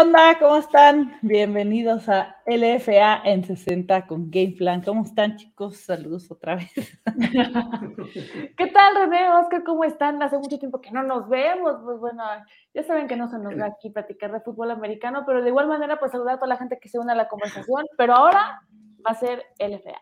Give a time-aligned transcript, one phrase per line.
[0.00, 0.38] onda?
[0.38, 1.18] ¿Cómo están?
[1.22, 4.82] Bienvenidos a LFA en 60 con Gameplan.
[4.82, 5.78] ¿Cómo están, chicos?
[5.78, 6.72] Saludos otra vez.
[8.56, 9.64] ¿Qué tal, René, Oscar?
[9.64, 10.22] ¿Cómo están?
[10.22, 11.78] Hace mucho tiempo que no nos vemos.
[11.82, 12.22] Pues bueno,
[12.74, 15.66] ya saben que no se nos da aquí platicar de fútbol americano, pero de igual
[15.66, 17.84] manera, pues saludar a toda la gente que se une a la conversación.
[17.96, 18.60] Pero ahora
[19.04, 20.00] va a ser LFA.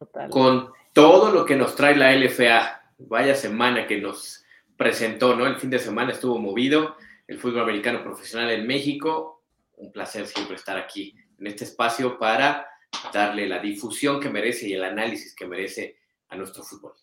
[0.00, 0.30] Total.
[0.30, 4.44] Con todo lo que nos trae la LFA, vaya semana que nos
[4.76, 5.46] presentó, ¿no?
[5.46, 6.96] El fin de semana estuvo movido
[7.26, 9.44] el fútbol americano profesional en México.
[9.76, 12.66] Un placer siempre estar aquí en este espacio para
[13.12, 16.94] darle la difusión que merece y el análisis que merece a nuestro fútbol.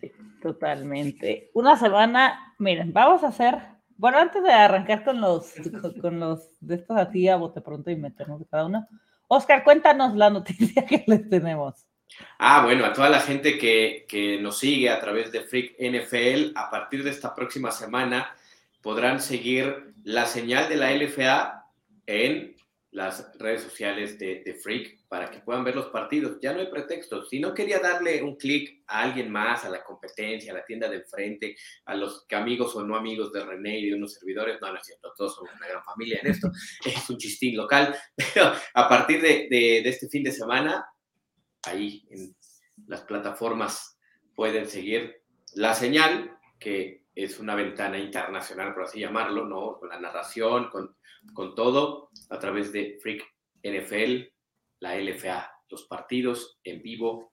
[0.00, 1.50] Sí, totalmente.
[1.54, 3.56] Una semana, miren, vamos a hacer,
[3.96, 5.54] bueno, antes de arrancar con los,
[6.00, 8.88] con los de estos así a bote pronto y meternos de cada uno,
[9.28, 11.86] Oscar, cuéntanos la noticia que les tenemos.
[12.38, 16.52] Ah, bueno, a toda la gente que, que nos sigue a través de Freak NFL,
[16.54, 18.34] a partir de esta próxima semana
[18.84, 21.64] podrán seguir la señal de la LFA
[22.06, 22.54] en
[22.90, 26.36] las redes sociales de, Freak para que puedan ver los partidos.
[26.42, 27.30] Ya no hay pretextos.
[27.30, 30.88] Si no quería darle un clic a alguien más, a la competencia, a la tienda
[30.88, 34.70] de frente, a los amigos o no amigos de René y de unos servidores, no,
[34.70, 36.50] no es cierto, todos somos una gran familia en esto.
[36.84, 37.96] Es un chistín local.
[38.34, 40.86] Pero a partir de, de este fin de semana,
[41.62, 42.36] ahí en
[42.86, 43.98] las plataformas
[44.34, 45.22] pueden seguir
[45.54, 49.78] la señal que es una ventana internacional, por así llamarlo, ¿no?
[49.78, 50.96] Con la narración, con,
[51.32, 53.22] con todo, a través de Freak
[53.62, 54.30] NFL,
[54.80, 57.32] la LFA, los partidos en vivo.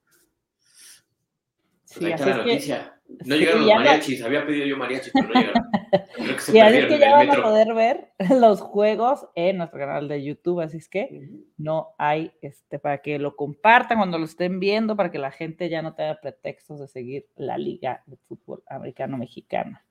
[1.86, 3.00] Pues ahí está la noticia.
[3.26, 5.62] no llegaron los mariachis, había pedido yo mariachis, pero no llegaron.
[5.92, 5.98] Que
[6.54, 10.60] y es que ya van a poder ver los juegos en nuestro canal de YouTube,
[10.60, 15.10] así es que no hay, este, para que lo compartan cuando lo estén viendo, para
[15.10, 19.84] que la gente ya no tenga pretextos de seguir la liga de fútbol americano mexicana.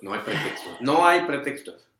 [0.00, 1.90] No hay pretextos, no hay pretextos.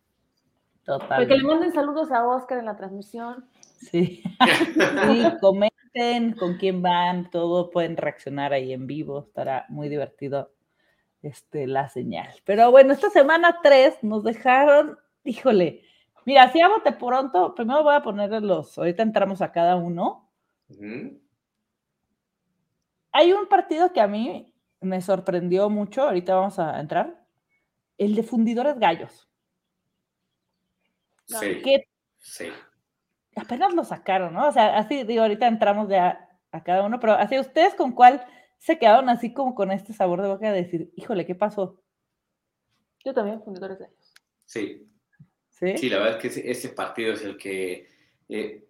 [0.85, 1.19] Total.
[1.19, 3.45] Porque le manden saludos a Oscar en la transmisión.
[3.81, 4.23] Sí.
[5.09, 10.53] sí, comenten con quién van, todo pueden reaccionar ahí en vivo, estará muy divertido
[11.23, 12.35] este, la señal.
[12.45, 15.83] Pero bueno, esta semana 3 nos dejaron, híjole,
[16.25, 20.31] mira, si bote pronto, primero voy a ponerles los, ahorita entramos a cada uno.
[23.13, 27.25] Hay un partido que a mí me sorprendió mucho, ahorita vamos a entrar,
[27.99, 29.29] el de fundidores gallos.
[31.25, 31.63] Sí.
[32.19, 32.47] sí.
[33.35, 34.49] Apenas lo sacaron, ¿no?
[34.49, 38.25] O sea, así, digo, ahorita entramos ya a cada uno, pero así, ¿ustedes con cuál
[38.59, 41.83] se quedaron así como con este sabor de boca de decir, híjole, ¿qué pasó?
[43.05, 44.15] Yo también, fundidores gallos.
[44.45, 44.91] Sí.
[45.51, 45.79] Sí.
[45.79, 47.89] Sí, la verdad es que ese, partido es el que,
[48.29, 48.69] eh,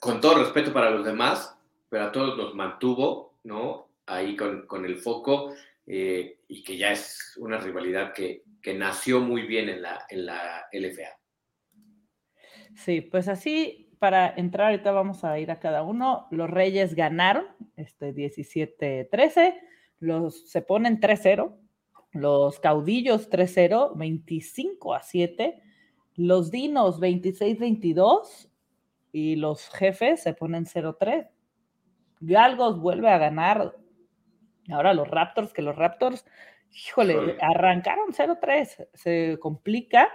[0.00, 1.58] con todo respeto para los demás,
[1.88, 3.90] pero a todos nos mantuvo, ¿no?
[4.06, 5.54] Ahí con, con el foco
[5.86, 10.26] eh, y que ya es una rivalidad que, que nació muy bien en la, en
[10.26, 11.18] la LFA.
[12.76, 16.26] Sí, pues así, para entrar, ahorita vamos a ir a cada uno.
[16.30, 17.44] Los Reyes ganaron
[17.76, 19.54] este 17-13,
[20.00, 21.54] los, se ponen 3-0,
[22.12, 25.62] los Caudillos 3-0, 25 a 7,
[26.16, 28.48] los Dinos 26-22
[29.12, 31.28] y los Jefes se ponen 0-3.
[32.20, 33.74] Galgos vuelve a ganar
[34.70, 36.24] Ahora los Raptors, que los Raptors,
[36.70, 40.08] híjole, arrancaron 0-3, se complica.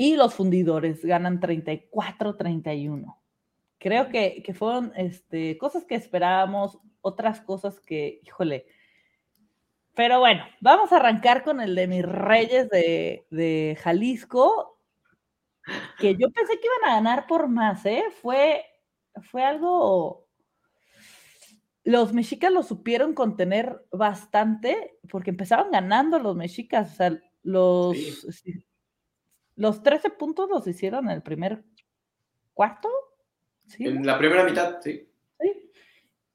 [0.00, 3.16] Y los fundidores ganan 34-31.
[3.78, 8.66] Creo que, fueron este, cosas que esperábamos, otras cosas que, híjole.
[9.94, 14.78] Pero bueno, vamos a arrancar con el de mis reyes de, de Jalisco,
[15.98, 18.04] que yo pensé que iban a ganar por más, ¿eh?
[18.22, 18.64] Fue,
[19.20, 20.28] fue algo
[21.82, 26.92] los mexicas lo supieron contener bastante porque empezaban ganando los mexicas.
[26.92, 27.96] O sea, los,
[29.58, 31.64] los 13 puntos los hicieron en el primer
[32.54, 32.88] cuarto.
[33.78, 35.10] En la primera mitad, sí.
[35.40, 35.70] Sí.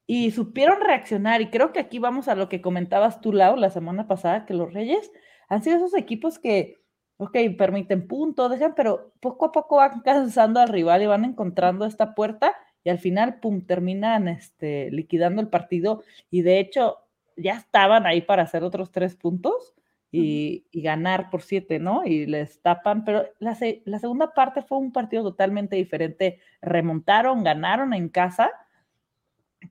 [0.05, 1.41] Y supieron reaccionar.
[1.41, 4.53] Y creo que aquí vamos a lo que comentabas tú, Lau, la semana pasada, que
[4.53, 5.11] los Reyes
[5.47, 6.83] han sido esos equipos que,
[7.17, 11.85] ok, permiten puntos, dejan, pero poco a poco van cansando al rival y van encontrando
[11.85, 12.53] esta puerta
[12.83, 16.97] y al final, pum, terminan este, liquidando el partido y de hecho
[17.37, 19.73] ya estaban ahí para hacer otros tres puntos
[20.15, 22.05] y, ganar por siete, ¿no?
[22.05, 26.39] Y les tapan, pero la, la, segunda parte fue un partido totalmente diferente.
[26.61, 28.51] Remontaron, ganaron en casa,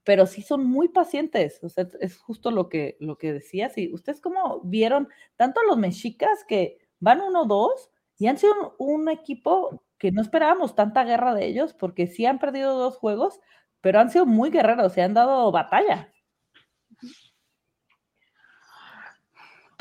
[0.02, 1.60] pero sí son muy pacientes.
[1.62, 3.78] O sea, es justo lo que, lo que decías.
[3.78, 7.70] Y ustedes cómo vieron tanto a los mexicas que van 1-2
[8.18, 12.40] y han sido un equipo que no esperábamos tanta guerra de ellos, porque sí han
[12.40, 13.38] perdido dos juegos,
[13.80, 16.12] pero han sido muy guerreros, se han dado batalla.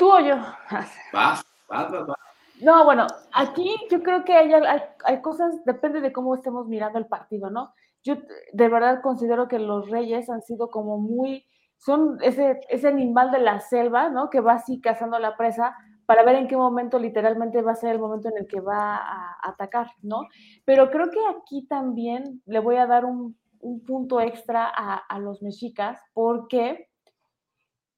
[0.02, 0.34] ¿Tú o yo?
[1.12, 1.46] Vas,
[2.60, 4.50] No, bueno, aquí yo creo que hay,
[5.04, 7.72] hay, cosas, depende de cómo estemos mirando el partido, ¿no?
[8.02, 8.16] Yo
[8.52, 11.46] de verdad considero que los Reyes han sido como muy,
[11.78, 14.28] son ese, ese animal de la selva, ¿no?
[14.28, 17.90] Que va así cazando la presa para ver en qué momento literalmente va a ser
[17.90, 20.22] el momento en el que va a atacar, ¿no?
[20.64, 25.20] Pero creo que aquí también le voy a dar un, un punto extra a, a
[25.20, 26.88] los mexicas porque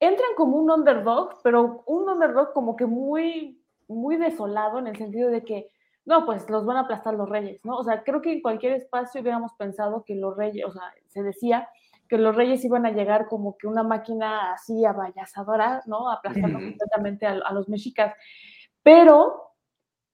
[0.04, 5.30] entran como un underdog, pero un underdog como que muy, muy desolado en el sentido
[5.30, 5.70] de que,
[6.04, 7.76] no, pues los van a aplastar los reyes, ¿no?
[7.76, 11.22] O sea, creo que en cualquier espacio hubiéramos pensado que los reyes, o sea, se
[11.22, 11.68] decía
[12.08, 16.10] que los reyes iban a llegar como que una máquina así abayazadora, ¿no?
[16.10, 18.14] Aplastando completamente a, los mexicas.
[18.82, 19.52] Pero,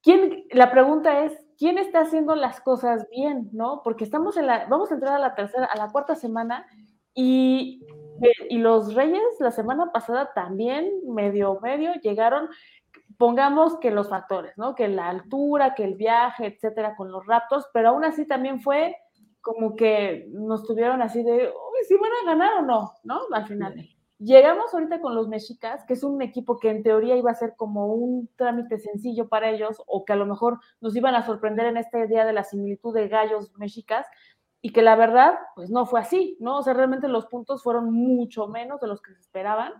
[0.02, 3.82] ¿quién, la pregunta es, ¿quién está haciendo las cosas bien, no?
[3.82, 6.66] Porque estamos en la, vamos a entrar a la tercera, a la cuarta semana
[7.12, 7.84] y
[8.48, 12.48] y los Reyes la semana pasada también, medio, medio, llegaron,
[13.18, 14.74] pongamos que los factores, ¿no?
[14.74, 18.96] Que la altura, que el viaje, etcétera, con los raptos, pero aún así también fue
[19.40, 23.20] como que nos tuvieron así de, uy, si van a ganar o no, ¿no?
[23.32, 23.74] Al final.
[24.18, 27.54] Llegamos ahorita con los mexicas, que es un equipo que en teoría iba a ser
[27.56, 31.64] como un trámite sencillo para ellos, o que a lo mejor nos iban a sorprender
[31.66, 34.06] en este día de la similitud de gallos mexicas,
[34.62, 36.58] y que la verdad, pues no fue así, ¿no?
[36.58, 39.72] O sea, realmente los puntos fueron mucho menos de los que se esperaban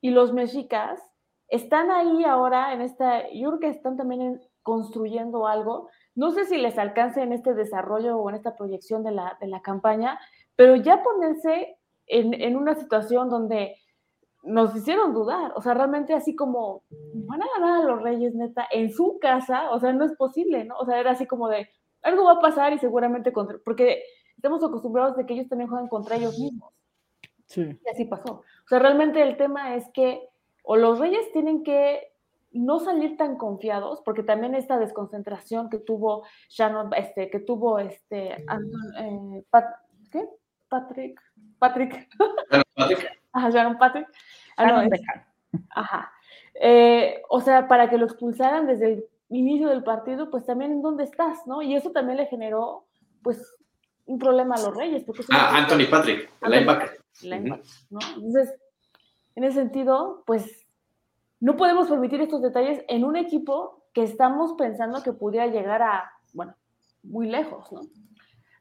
[0.00, 1.00] y los mexicas
[1.48, 6.58] están ahí ahora en esta, yo creo que están también construyendo algo, no sé si
[6.58, 10.18] les alcance en este desarrollo o en esta proyección de la, de la campaña,
[10.56, 13.76] pero ya ponerse en, en una situación donde
[14.42, 18.66] nos hicieron dudar, o sea, realmente así como, van a ganar a los Reyes, neta,
[18.70, 20.76] en su casa, o sea, no es posible, ¿no?
[20.78, 21.68] O sea, era así como de,
[22.02, 24.02] algo va a pasar y seguramente contra, porque
[24.36, 26.72] estamos acostumbrados de que ellos también juegan contra ellos mismos.
[27.46, 27.78] Sí.
[27.84, 28.32] Y así pasó.
[28.32, 30.28] O sea, realmente el tema es que
[30.62, 32.12] o los Reyes tienen que
[32.52, 38.32] no salir tan confiados, porque también esta desconcentración que tuvo Shannon, este, que tuvo este,
[38.32, 39.44] eh,
[40.10, 40.28] ¿qué?
[40.68, 41.20] Patrick,
[41.58, 42.08] Patrick.
[42.74, 43.08] Patrick.
[43.32, 44.08] Ajá, Shannon Patrick.
[44.56, 46.12] Ah, no, Ajá.
[46.54, 50.82] Eh, o sea, para que lo expulsaran desde el inicio del partido, pues también en
[50.82, 51.62] dónde estás, ¿no?
[51.62, 52.86] Y eso también le generó,
[53.22, 53.54] pues,
[54.06, 55.04] un problema a los Reyes.
[55.04, 56.90] Porque ah, Anthony Patrick, el linebacker.
[57.90, 57.98] ¿no?
[58.16, 58.54] Entonces,
[59.34, 60.66] en ese sentido, pues,
[61.40, 66.10] no podemos permitir estos detalles en un equipo que estamos pensando que pudiera llegar a,
[66.32, 66.54] bueno,
[67.02, 67.80] muy lejos, ¿no?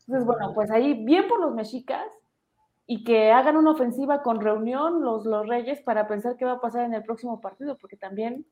[0.02, 2.06] Entonces, bueno, pues ahí bien por los mexicas
[2.86, 6.62] y que hagan una ofensiva con reunión los, los Reyes para pensar qué va a
[6.62, 8.46] pasar en el próximo partido, porque también,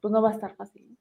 [0.00, 0.98] pues no va a estar fácil.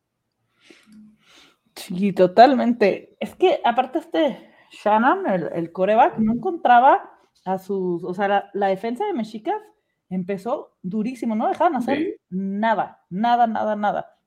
[1.76, 3.16] Sí, totalmente.
[3.20, 7.12] Es que aparte este Shannon, el, coreback, no encontraba
[7.46, 9.62] a sus, o sea, la, defensa de Mexicas
[10.10, 14.18] empezó durísimo, no dejaban hacer nada, nada, nada, nada.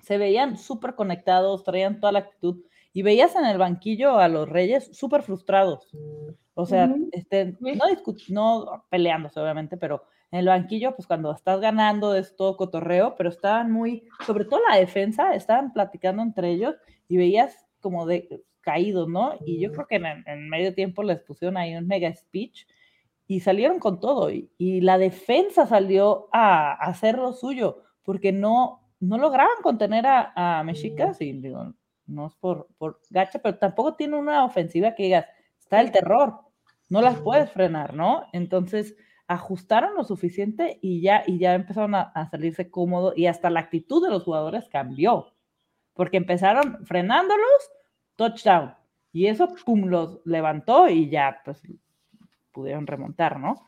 [0.00, 4.48] Se veían súper conectados, traían toda la actitud y veías en el banquillo a los
[4.48, 5.88] Reyes súper frustrados.
[6.54, 7.84] O sea, este, no,
[8.28, 10.04] no peleándose, obviamente, pero
[10.34, 14.58] en el banquillo, pues cuando estás ganando es todo cotorreo, pero estaban muy, sobre todo
[14.68, 16.74] la defensa, estaban platicando entre ellos
[17.06, 19.34] y veías como de caídos, ¿no?
[19.46, 22.66] Y yo creo que en, medio tiempo les pusieron ahí un mega speech
[23.28, 24.28] y salieron con todo.
[24.28, 30.64] Y, la defensa salió a, hacer lo suyo, porque no, no lograban contener a, a
[30.64, 31.74] Mexicas, y digo,
[32.06, 35.26] no es por, por gacha, pero tampoco tiene una ofensiva que digas,
[35.60, 36.40] está el terror,
[36.88, 38.24] no las puedes frenar, ¿no?
[38.32, 43.60] Entonces, ajustaron lo suficiente y ya, y ya empezaron a, salirse cómodos y hasta la
[43.60, 45.32] actitud de los jugadores cambió,
[45.94, 47.70] porque empezaron frenándolos,
[48.16, 48.74] touchdown,
[49.12, 51.62] y eso, pum, los levantó y ya, pues,
[52.52, 53.66] pudieron remontar, ¿no?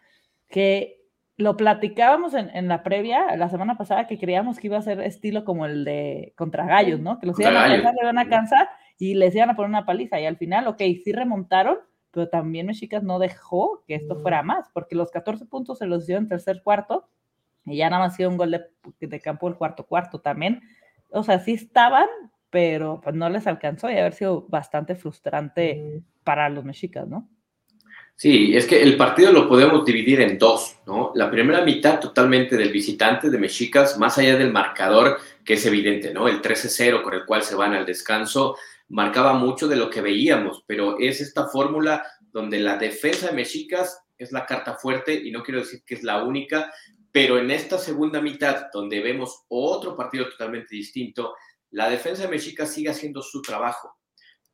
[0.49, 0.97] Que
[1.37, 5.45] lo platicábamos en, la previa, la semana pasada, que creíamos que iba a ser estilo
[5.45, 7.19] como el de contra Gallos, ¿no?
[7.19, 9.87] Que los iban a cansar, le iban a cansar y les iban a poner una
[9.87, 11.79] paliza, y al final, ok, sí remontaron,
[12.17, 16.07] pero también Mexicas no dejó que esto fuera más, porque los 14 puntos se los
[16.07, 17.11] dio en tercer cuarto
[17.67, 18.59] y ya nada más sido un gol
[19.01, 20.63] de, campo el cuarto cuarto también.
[21.11, 22.07] O sea, sí estaban,
[22.49, 27.29] pero pues no les alcanzó y haber sido bastante frustrante para los mexicas, ¿no?
[28.15, 31.13] Sí, es que el partido lo podemos dividir en dos, ¿no?
[31.15, 36.15] La primera mitad totalmente del visitante de Mexicas, más allá del marcador, que es evidente,
[36.15, 36.29] ¿no?
[36.29, 38.57] El 13-0 con el cual se van al descanso,
[38.89, 44.01] marcaba mucho de lo que veíamos, pero es esta fórmula donde la defensa de Mexicas
[44.17, 46.73] es la carta fuerte y no quiero decir que es la única,
[47.11, 51.35] pero en esta segunda mitad donde vemos otro partido totalmente distinto,
[51.71, 53.97] la defensa de Mexicas sigue haciendo su trabajo,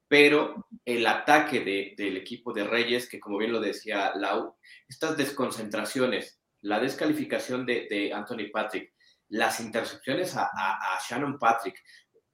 [0.08, 4.56] pero el ataque del equipo de Reyes, que como bien lo decía Lau,
[4.88, 8.92] estas desconcentraciones, la descalificación de, Anthony Patrick
[9.28, 10.50] las intercepciones a,
[11.08, 11.82] Shannon Patrick.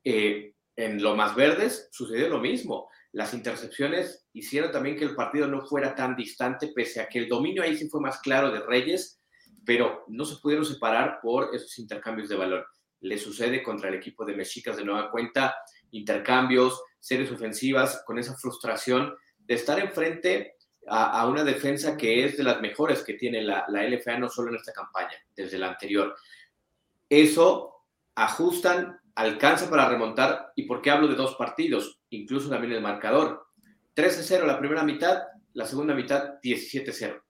[0.02, 2.88] Eh, en lo más verdes sucedió lo mismo.
[3.10, 7.28] Las intercepciones hicieron también que el partido no fuera tan distante, pese a que el
[7.28, 9.20] dominio ahí sí fue más claro de Reyes,
[9.66, 12.64] pero no se pudieron separar por esos intercambios de valor.
[13.00, 15.56] Le sucede contra el equipo de Mexicas de nueva cuenta,
[15.90, 20.54] intercambios, series ofensivas, con esa frustración de estar enfrente
[20.86, 24.50] a, una defensa que es de las mejores que tiene la, la LFA, no solo
[24.50, 26.14] en esta campaña, desde la anterior.
[27.08, 30.52] Eso ajustan, alcanza para remontar.
[30.54, 31.98] ¿Y por qué hablo de dos partidos?
[32.10, 33.48] Incluso también el marcador.
[33.96, 37.20] 13-0 la primera mitad, la segunda mitad 17-0.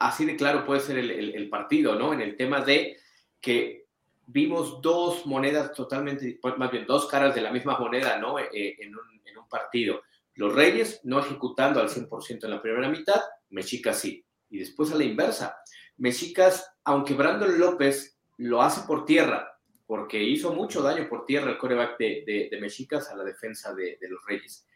[0.00, 2.12] Así de claro puede ser el, partido, ¿no?
[2.12, 2.96] En el tema de
[3.40, 3.86] que
[4.26, 8.38] vimos dos monedas totalmente, más bien dos caras de la misma moneda, ¿no?
[8.40, 10.02] Eh, eh, en, un, en un partido.
[10.34, 14.24] Los Reyes no ejecutando al 100% en la primera mitad, Mexicas sí.
[14.50, 15.56] Y después a la inversa.
[15.98, 19.55] Mexicas, aunque Brandon López lo hace por tierra,
[19.86, 23.98] porque hizo mucho daño por tierra el coreback de, de, Mexicas a la defensa de,
[24.08, 24.66] los Reyes.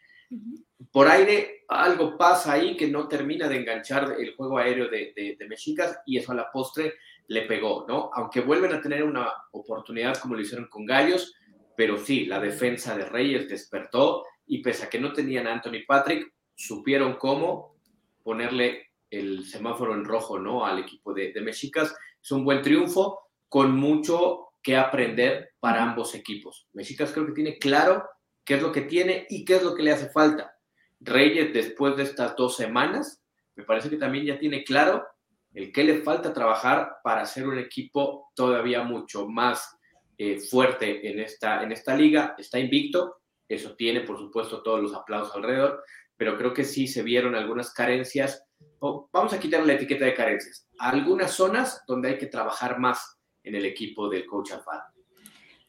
[0.91, 5.99] Por aire, algo pasa ahí que no termina de enganchar el juego aéreo de, Mexicas
[6.05, 6.93] y eso a la postre
[7.27, 8.09] le pegó, ¿no?
[8.13, 11.35] Aunque vuelven a tener una oportunidad como lo hicieron con Gallos,
[11.75, 15.85] pero sí, la defensa de Reyes despertó y pese a que no tenían a Anthony
[15.85, 17.75] Patrick, supieron cómo
[18.23, 20.65] ponerle el semáforo en rojo, ¿no?
[20.65, 21.93] Al equipo de, de Mexicas.
[22.21, 26.67] Es un buen triunfo con mucho que aprender para ambos equipos.
[26.73, 28.07] Mexicas creo que tiene claro
[28.43, 30.53] qué es lo que tiene y qué es lo que le hace falta.
[30.99, 33.23] Reyes, después de estas dos semanas,
[33.55, 35.05] me parece que también ya tiene claro
[35.53, 39.77] el qué le falta trabajar para ser un equipo todavía mucho más
[40.17, 42.35] eh, fuerte en esta, en esta liga.
[42.37, 45.83] Está invicto, eso tiene, por supuesto, todos los aplausos alrededor,
[46.15, 48.45] pero creo que sí se vieron algunas carencias.
[48.79, 50.67] vamos a quitar la etiqueta de carencias.
[50.77, 54.83] Algunas zonas donde hay que trabajar más en el equipo del coach Alfaro.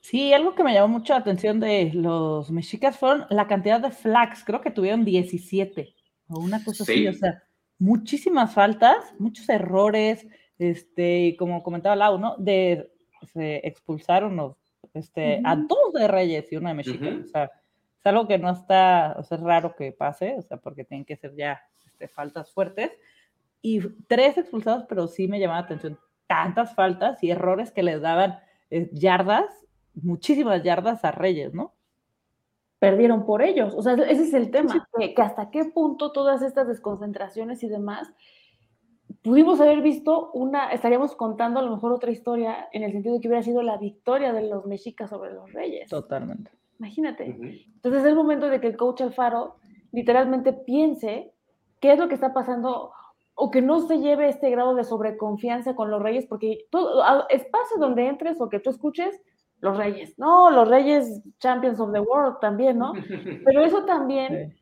[0.00, 3.92] Sí, algo que me llamó mucho la atención de los mexicas fueron la cantidad de
[3.92, 5.94] flags, creo que tuvieron 17
[6.28, 7.42] o una cosa así, o sea,
[7.78, 10.26] muchísimas faltas, muchos errores,
[10.58, 12.36] este, como comentaba Lau, ¿no?
[12.36, 12.90] De,
[13.32, 14.56] se expulsaron
[14.94, 18.50] este, a dos de Reyes y una de Mexicas, o sea, es algo que no
[18.50, 22.08] está, o sea, es raro que pase, o sea, porque tienen que ser ya este,
[22.08, 22.90] faltas fuertes,
[23.60, 28.00] y tres expulsados, pero sí me llamaba la atención tantas faltas y errores que les
[28.00, 28.38] daban
[28.70, 29.46] eh, yardas,
[29.94, 31.74] muchísimas yardas a Reyes, ¿no?
[32.78, 33.74] Perdieron por ellos.
[33.76, 38.12] O sea, ese es el tema, que, hasta qué punto todas estas desconcentraciones y demás
[39.22, 43.20] pudimos haber visto una, estaríamos contando a lo mejor otra historia en el sentido de
[43.20, 45.88] que hubiera sido la victoria de los mexicas sobre los reyes.
[45.88, 46.50] Totalmente.
[46.78, 47.24] Imagínate.
[47.26, 49.56] Entonces es el momento de que el coach Alfaro
[49.92, 51.32] literalmente piense
[51.78, 52.92] qué es lo que está pasando
[53.34, 57.78] o que no se lleve este grado de sobreconfianza con los reyes, porque todo espacio
[57.78, 59.20] donde entres o que tú escuches,
[59.60, 62.92] los reyes, no, los reyes champions of the world también, ¿no?
[63.44, 64.58] Pero eso también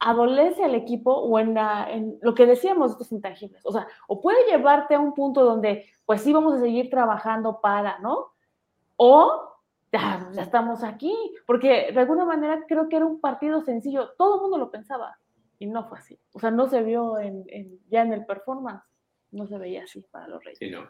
[0.00, 4.44] adolece al equipo o en, en lo que decíamos estos intangibles, o sea, o puede
[4.46, 8.32] llevarte a un punto donde, pues sí, vamos a seguir trabajando para, ¿no?
[8.96, 9.50] O
[9.92, 11.14] ya, ya estamos aquí,
[11.46, 15.18] porque de alguna manera creo que era un partido sencillo, todo el mundo lo pensaba,
[15.60, 16.18] y no fue así.
[16.32, 17.44] O sea, no se vio en,
[17.88, 18.82] ya en el performance,
[19.30, 20.58] no se veía así para los Reyes.
[20.58, 20.88] Sí, no.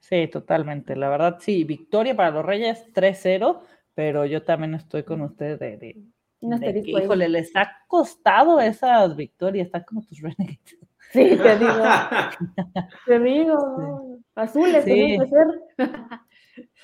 [0.00, 0.96] sí totalmente.
[0.96, 3.60] La verdad, sí, victoria para los Reyes 3-0,
[3.94, 9.84] pero yo también estoy con ustedes de, de, híjole, les ha costado esas victorias, están
[9.84, 10.78] como tus Renegades.
[11.12, 11.74] Sí, te digo.
[13.06, 15.18] te digo, azules, sí.
[15.18, 15.90] que ser.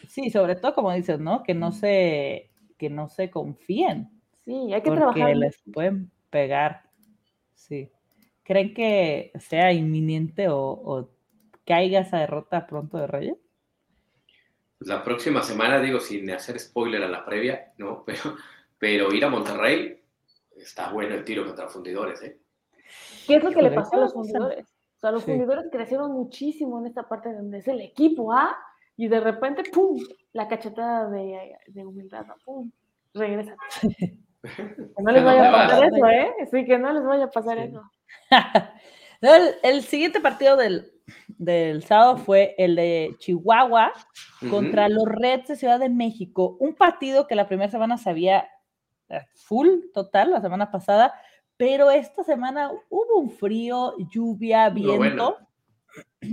[0.08, 1.42] sí, sobre todo como dices, ¿no?
[1.42, 4.10] Que no se, que no se confíen.
[4.44, 5.36] Sí, hay que porque trabajar.
[5.36, 6.85] les pueden pegar
[7.56, 7.90] Sí.
[8.44, 11.10] ¿Creen que sea inminente o,
[11.66, 13.36] caiga esa derrota pronto de Reyes?
[14.78, 18.04] Pues la próxima semana, digo, sin hacer spoiler a la previa, ¿no?
[18.06, 18.36] Pero,
[18.78, 20.00] pero ir a Monterrey
[20.54, 22.38] está bueno el tiro contra fundidores, ¿eh?
[23.26, 24.66] ¿Qué es lo que le pasó a los fundidores?
[24.66, 28.56] O sea, los fundidores crecieron muchísimo en esta parte donde es el equipo A
[28.96, 29.98] y de repente, ¡pum!
[30.32, 32.70] La cachetada de, humildad, ¡pum!
[33.14, 33.56] Regresa.
[34.56, 36.32] Que no les vaya a pasar eso, ¿eh?
[36.50, 37.82] Sí, que no les vaya a pasar eso.
[39.62, 40.92] el, siguiente partido del,
[41.28, 43.92] del, sábado fue el de Chihuahua
[44.50, 46.56] contra los Reds de Ciudad de México.
[46.60, 48.48] Un partido que la primera semana se había
[49.08, 51.14] eh, full, total, la semana pasada,
[51.56, 55.38] pero esta semana hubo un frío, lluvia, viento.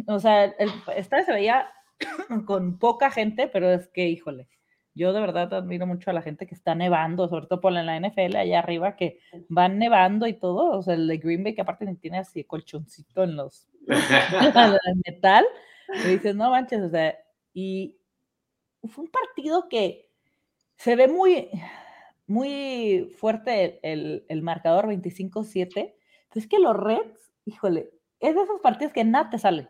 [0.08, 1.70] O sea, el, esta se veía
[2.46, 4.48] con poca gente, pero es que, híjole,
[4.96, 8.00] yo de verdad admiro mucho a la gente que está nevando, sobre todo por la
[8.00, 9.20] NFL allá arriba, que
[9.50, 10.78] van nevando y todo.
[10.78, 13.68] O sea, el de Green Bay, que aparte tiene así colchoncito en los
[15.06, 15.46] metal.
[16.06, 17.16] Y dices, no manches, o sea,
[17.54, 17.98] y
[18.84, 20.10] fue un partido que
[20.78, 21.50] se ve muy,
[22.28, 25.94] muy fuerte el, el marcador 25-7.
[26.36, 29.70] Es que los Reds, híjole, es de esos partidos que nada te sale.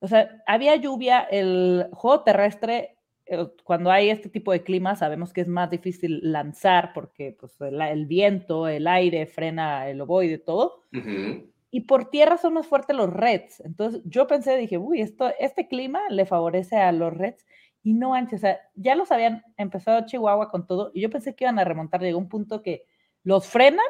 [0.00, 2.96] O sea, había lluvia, el juego terrestre,
[3.64, 8.06] cuando hay este tipo de clima, sabemos que es más difícil lanzar porque pues, el,
[8.06, 10.82] viento, el aire frena el ovoide, todo.
[11.70, 13.60] Y por tierra son más fuertes los Reds.
[13.60, 17.46] Entonces yo pensé, dije, uy, esto, este clima le favorece a los Reds.
[17.82, 20.90] Y no antes, o sea, ya los habían empezado Chihuahua con todo.
[20.92, 22.00] Y yo pensé que iban a remontar.
[22.00, 22.84] Llegó un punto que
[23.22, 23.86] los frenan,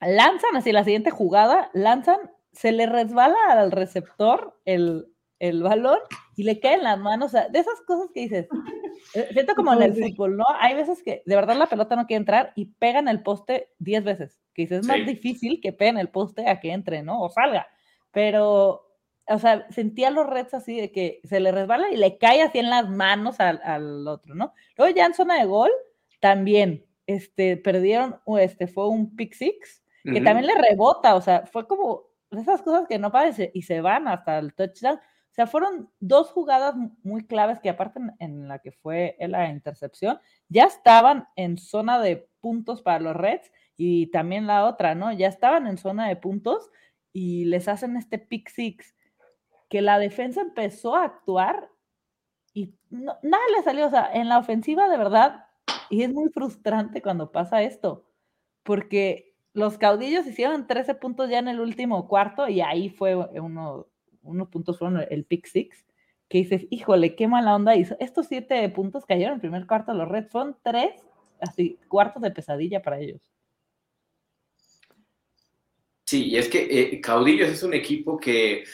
[0.00, 2.18] lanzan así la siguiente jugada, lanzan,
[2.52, 5.08] se le resbala al receptor el,
[5.38, 5.98] el balón
[6.36, 8.48] y le cae en las manos, o sea, de esas cosas que dices,
[9.14, 10.44] eh, siento como en el fútbol, ¿no?
[10.60, 14.04] Hay veces que de verdad la pelota no quiere entrar y pegan el poste 10
[14.04, 17.20] veces, que dices, es más difícil que peguen el poste a que entre, ¿no?
[17.20, 17.66] O salga,
[18.10, 18.88] pero,
[19.26, 22.58] o sea, sentía los Reds así de que se le resbala y le cae así
[22.58, 24.54] en las manos al, al otro, ¿no?
[24.76, 25.70] Luego ya en zona de gol,
[26.20, 31.66] también, este, perdieron, este, fue un pick six, que también le rebota, o sea, fue
[31.66, 35.00] como esas cosas que no parecen y se van hasta el touchdown.
[35.34, 40.20] O sea, fueron dos jugadas muy claves que aparte en, la que fue la intercepción,
[40.48, 45.12] ya estaban en zona de puntos para los Reds y también la otra, ¿no?
[45.12, 46.70] Ya estaban en zona de puntos
[47.12, 48.94] y les hacen este pick six
[49.68, 51.68] que la defensa empezó a actuar
[52.52, 55.46] y nada le salió, o sea, en la ofensiva de verdad,
[55.90, 58.06] y es muy frustrante cuando pasa esto,
[58.62, 63.88] porque los caudillos hicieron 13 puntos ya en el último cuarto y ahí fue uno,
[64.24, 65.84] unos puntos fueron el pick six,
[66.28, 67.96] que dices, híjole, qué mala onda hizo.
[68.00, 70.92] Estos siete puntos cayeron en el primer cuarto los Reds, son tres
[71.40, 73.20] así, cuartos de pesadilla para ellos.
[76.04, 78.64] Sí, y es que eh, Caudillos es un equipo que,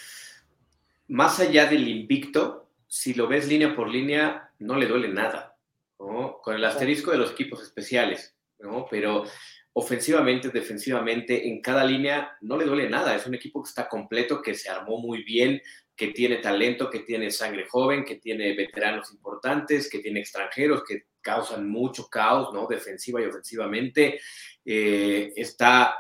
[1.09, 5.57] más allá del invicto, si lo ves línea por línea, no le duele nada,
[5.97, 8.87] Con el asterisco de los equipos especiales, ¿no?
[8.91, 9.25] Pero
[9.73, 13.15] ofensivamente, defensivamente, en cada línea no le duele nada.
[13.15, 15.63] Es un equipo que está completo, que se armó muy bien,
[15.97, 21.05] que tiene talento, que tiene sangre joven, que tiene veteranos importantes, que tiene extranjeros que
[21.21, 22.67] causan mucho caos, ¿no?
[22.67, 24.21] Defensiva y ofensivamente.
[24.65, 25.95] Eh, está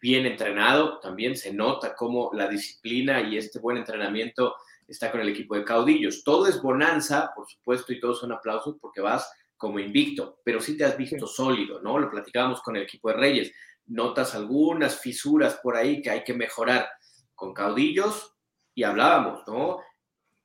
[0.00, 4.54] bien entrenado, también se nota cómo la disciplina y este buen entrenamiento
[4.86, 6.22] está con el equipo de caudillos.
[6.22, 10.76] Todo es bonanza, por supuesto, y todos son aplausos porque vas como invicto, pero sí
[10.76, 11.98] te has visto sólido, ¿no?
[11.98, 13.52] Lo platicábamos con el equipo de Reyes.
[13.86, 16.88] Notas algunas fisuras por ahí que hay que mejorar
[17.34, 18.34] con caudillos
[18.74, 19.80] y hablábamos, ¿no?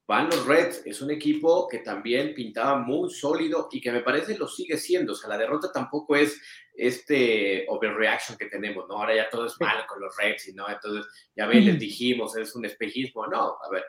[0.06, 4.38] Van los Reds, es un equipo que también pintaba muy sólido y que me parece
[4.38, 5.14] lo sigue siendo.
[5.14, 6.42] O sea, la derrota tampoco es
[6.74, 8.98] este overreaction que tenemos, ¿no?
[8.98, 12.36] Ahora ya todo es malo con los Reds y no, entonces ya ven, les dijimos,
[12.36, 13.28] es un espejismo.
[13.28, 13.86] No, a ver,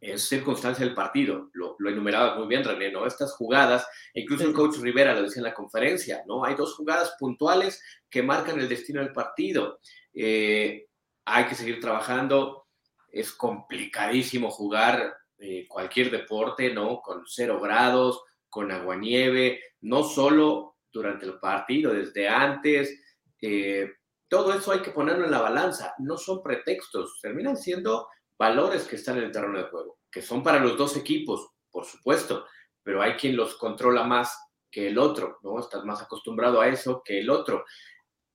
[0.00, 1.50] es circunstancia del partido.
[1.52, 3.06] Lo, lo, enumeraba muy bien René, ¿no?
[3.06, 6.44] Estas jugadas, incluso el coach Rivera lo decía en la conferencia, ¿no?
[6.44, 9.80] Hay dos jugadas puntuales que marcan el destino del partido.
[10.14, 10.86] Eh,
[11.26, 12.66] hay que seguir trabajando.
[13.12, 17.00] Es complicadísimo jugar eh, cualquier deporte, ¿no?
[17.00, 22.98] Con cero grados, con aguanieve, no solo durante el partido, desde antes.
[23.40, 23.90] Eh,
[24.28, 25.94] todo eso hay que ponerlo en la balanza.
[25.98, 28.08] No son pretextos, terminan siendo
[28.40, 31.84] valores que están en el terreno de juego, que son para los dos equipos, por
[31.84, 32.46] supuesto,
[32.82, 34.34] pero hay quien los controla más
[34.70, 35.60] que el otro, ¿no?
[35.60, 37.66] Estás más acostumbrado a eso que el otro.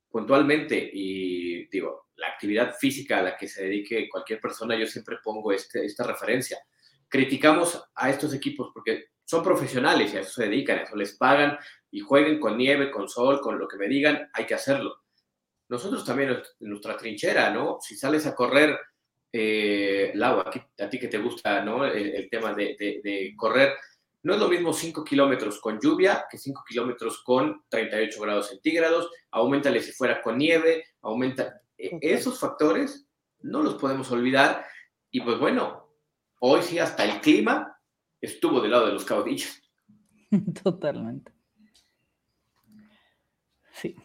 [0.07, 5.17] Puntualmente, y digo, la actividad física a la que se dedique cualquier persona, yo siempre
[5.23, 6.59] pongo este, esta referencia.
[7.07, 11.17] Criticamos a estos equipos porque son profesionales y a eso se dedican, a eso les
[11.17, 11.57] pagan
[11.89, 15.01] y jueguen con nieve, con sol, con lo que me digan, hay que hacerlo.
[15.67, 17.79] Nosotros también en nuestra trinchera, ¿no?
[17.81, 18.77] Si sales a correr
[19.37, 21.83] eh, Lau, a ti que te gusta ¿no?
[21.83, 23.73] el, tema de, correr,
[24.23, 29.11] no es lo mismo 5 kilómetros con lluvia que 5 kilómetros con 38 grados centígrados,
[29.31, 31.61] aumentale si fuera con nieve, aumenta.
[31.77, 33.09] E, esos factores
[33.41, 34.65] no los podemos olvidar
[35.11, 35.89] y pues bueno,
[36.39, 37.77] hoy sí hasta el clima
[38.21, 39.61] estuvo del lado de los caudillos.
[40.63, 41.33] Totalmente.
[43.73, 43.97] Sí,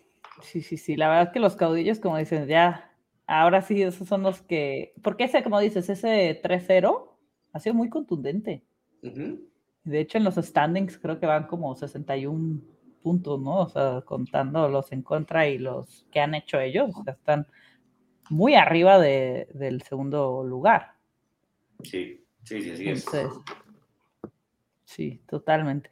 [0.43, 0.97] sí, sí, sí.
[0.97, 2.90] La verdad es que los caudillos, como dicen, ya
[3.33, 4.93] Ahora sí, esos son los que.
[5.03, 7.17] Porque ese, como dices, ese 3-0
[7.53, 8.65] ha sido muy contundente.
[9.85, 12.61] De hecho, en los standings creo que van como 61
[13.01, 13.61] puntos, ¿no?
[13.61, 17.47] O sea, contando los en contra y los que han hecho ellos, o sea, están
[18.31, 20.95] muy arriba de, del segundo lugar.
[21.85, 23.19] Sí, sí, sí, sí.
[24.85, 25.89] sí, totalmente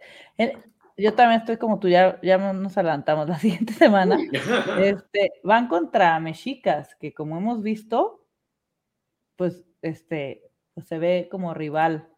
[0.98, 4.18] yo también estoy como tú, ya, ya nos adelantamos la siguiente semana.
[4.80, 8.26] Este, van contra Mexicas, que como hemos visto,
[9.36, 10.42] pues, este,
[10.74, 12.08] pues se ve como rival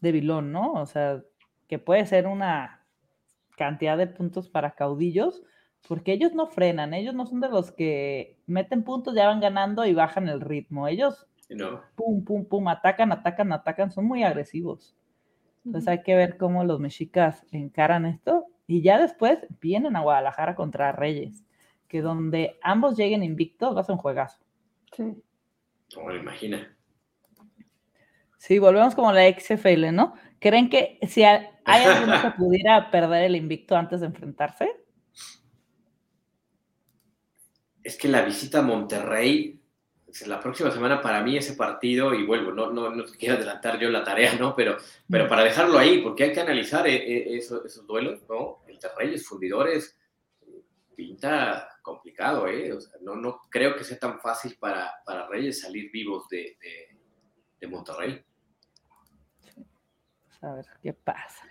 [0.00, 0.72] de Vilón, ¿no?
[0.72, 1.22] O sea,
[1.68, 2.84] que puede ser una
[3.56, 5.42] cantidad de puntos para caudillos,
[5.88, 9.86] porque ellos no frenan, ellos no son de los que meten puntos, ya van ganando
[9.86, 10.88] y bajan el ritmo.
[10.88, 11.28] Ellos,
[11.94, 14.95] pum, pum, pum, atacan, atacan, atacan, son muy agresivos.
[15.66, 20.54] Entonces hay que ver cómo los mexicas encaran esto y ya después vienen a Guadalajara
[20.54, 21.44] contra Reyes,
[21.88, 24.38] que donde ambos lleguen invictos va a ser un juegazo.
[24.92, 25.22] Sí.
[25.96, 26.72] No imagina.
[28.38, 30.14] Sí, volvemos como la XFL, ¿no?
[30.38, 34.70] ¿Creen que si hay alguien que pudiera perder el invicto antes de enfrentarse?
[37.82, 39.60] Es que la visita a Monterrey,
[40.26, 43.90] la próxima semana para mí ese partido, y vuelvo, no, no, no quiero adelantar yo
[43.90, 44.54] la tarea, ¿no?
[44.54, 44.76] Pero,
[45.10, 45.28] pero mm.
[45.28, 48.60] para dejarlo ahí, porque hay que analizar eh, eh, esos, duelos, ¿no?
[48.68, 49.98] Monterrey, fundidores,
[50.94, 52.72] pinta complicado, ¿eh?
[52.72, 56.56] O sea, no, no creo que sea tan fácil para, para Reyes salir vivos de,
[57.60, 58.24] de Monterrey
[60.46, 61.46] a ver qué pasa.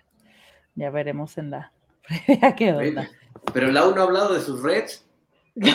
[0.76, 1.72] Ya veremos en la
[2.08, 3.10] previa qué onda.
[3.54, 5.06] Pero Lau no ha hablado de sus Reds.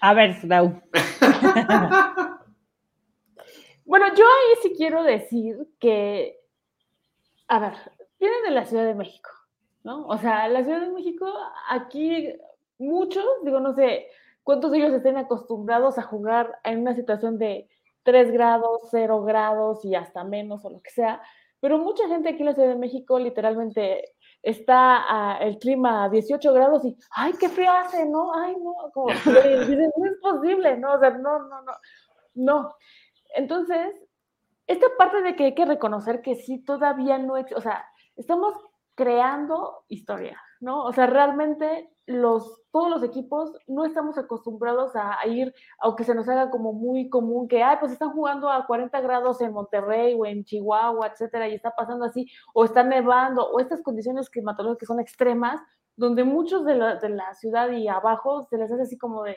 [0.00, 0.80] a ver, Lau.
[3.84, 6.38] bueno, yo ahí sí quiero decir que,
[7.48, 7.74] a ver,
[8.18, 9.30] vienen de la Ciudad de México,
[9.84, 10.06] ¿no?
[10.06, 11.26] O sea, la Ciudad de México,
[11.68, 12.28] aquí
[12.78, 14.08] muchos, digo, no sé
[14.42, 17.68] cuántos de ellos estén acostumbrados a jugar en una situación de
[18.02, 21.20] 3 grados, 0 grados y hasta menos o lo que sea.
[21.60, 26.52] Pero mucha gente aquí en la Ciudad de México literalmente está el clima a 18
[26.52, 28.34] grados y, ay, qué frío hace, ¿no?
[28.34, 30.94] Ay, no, como, no es posible, ¿no?
[30.94, 31.72] O sea, no, no, no,
[32.34, 32.74] no.
[33.34, 33.94] Entonces,
[34.66, 37.84] esta parte de que hay que reconocer que sí, todavía no, o sea,
[38.16, 38.54] estamos
[38.94, 40.84] creando historia, ¿no?
[40.84, 46.28] O sea, realmente los, todos los equipos no estamos acostumbrados a, ir, aunque se nos
[46.28, 50.26] haga como muy común que, ay, pues están jugando a 40 grados en Monterrey o
[50.26, 54.86] en Chihuahua, etcétera, y está pasando así, o está nevando, o estas condiciones climatológicas que
[54.86, 55.60] son extremas,
[55.96, 59.36] donde muchos de la, de la ciudad y abajo se les hace así como de,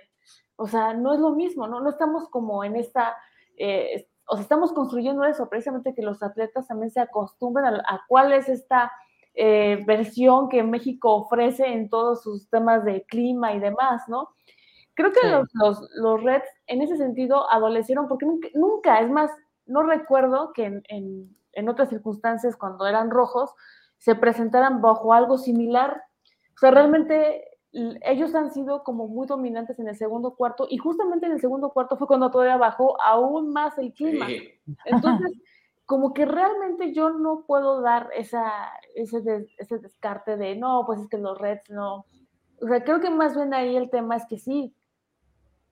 [0.55, 1.79] o sea, no es lo mismo, ¿no?
[1.79, 3.15] No estamos como en esta,
[3.57, 8.01] eh, o sea, estamos construyendo eso, precisamente que los atletas también se acostumbren a, a
[8.07, 8.91] cuál es esta
[9.35, 14.29] eh, versión que México ofrece en todos sus temas de clima y demás, ¿no?
[14.95, 19.31] Creo que los, los, Reds en ese sentido adolecieron porque nunca, es más,
[19.65, 23.55] no recuerdo que en, en, otras circunstancias cuando eran rojos
[23.97, 26.03] se presentaran bajo algo similar.
[26.55, 31.25] O sea, realmente ellos han sido como muy dominantes en el segundo cuarto y justamente
[31.25, 34.27] en el segundo cuarto fue cuando todavía bajó aún más el clima.
[34.85, 35.31] Entonces,
[35.85, 41.07] como que realmente yo no puedo dar esa, ese, ese descarte de, no, pues es
[41.09, 42.05] que los Reds no.
[42.61, 44.73] O sea, creo que más bien ahí el tema es que sí,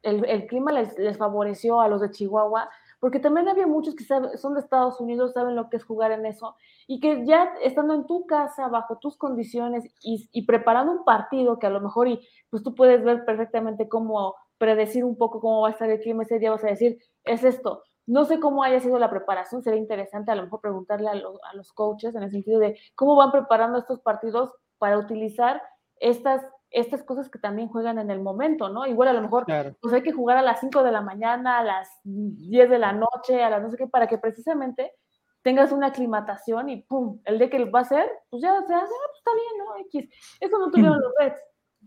[0.04, 2.70] el, el clima les, favoreció a los de Chihuahua,
[3.00, 6.26] porque también había muchos que son de Estados Unidos, saben lo que es jugar en
[6.26, 6.56] eso,
[6.88, 11.58] y que ya estando en tu casa, bajo tus condiciones y, y preparando un partido
[11.58, 12.20] que a lo mejor, y
[12.50, 16.24] pues tú puedes ver perfectamente cómo predecir un poco cómo va a estar el clima
[16.24, 19.80] ese día, vas a decir, es esto, no sé cómo haya sido la preparación, sería
[19.80, 23.78] interesante a lo mejor preguntarle a, los coaches en el sentido de cómo van preparando
[23.78, 25.62] estos partidos para utilizar
[25.98, 28.86] estas, estas cosas que también juegan en el momento, ¿no?
[28.88, 29.46] Igual a lo mejor
[29.80, 32.94] pues hay que jugar a las 5 de la mañana, a las 10 de la
[32.94, 34.94] noche, a las no sé qué, para que precisamente
[35.42, 38.74] tengas una aclimatación y pum, el día que va a ser, pues ya se hace,
[38.76, 39.76] ah, pues está bien, ¿no?
[39.86, 40.10] X.
[40.40, 41.42] Eso no tuvieron los Reds.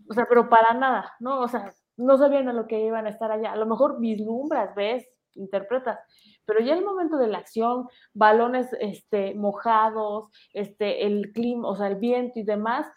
[0.09, 1.41] O sea, pero para nada, ¿no?
[1.41, 3.51] O sea, no sabían a lo que iban a estar allá.
[3.51, 5.99] A lo mejor vislumbras, ves, interpretas.
[6.45, 11.87] Pero ya el momento de la acción, balones este, mojados, este, el clima, o sea,
[11.87, 12.87] el viento y demás,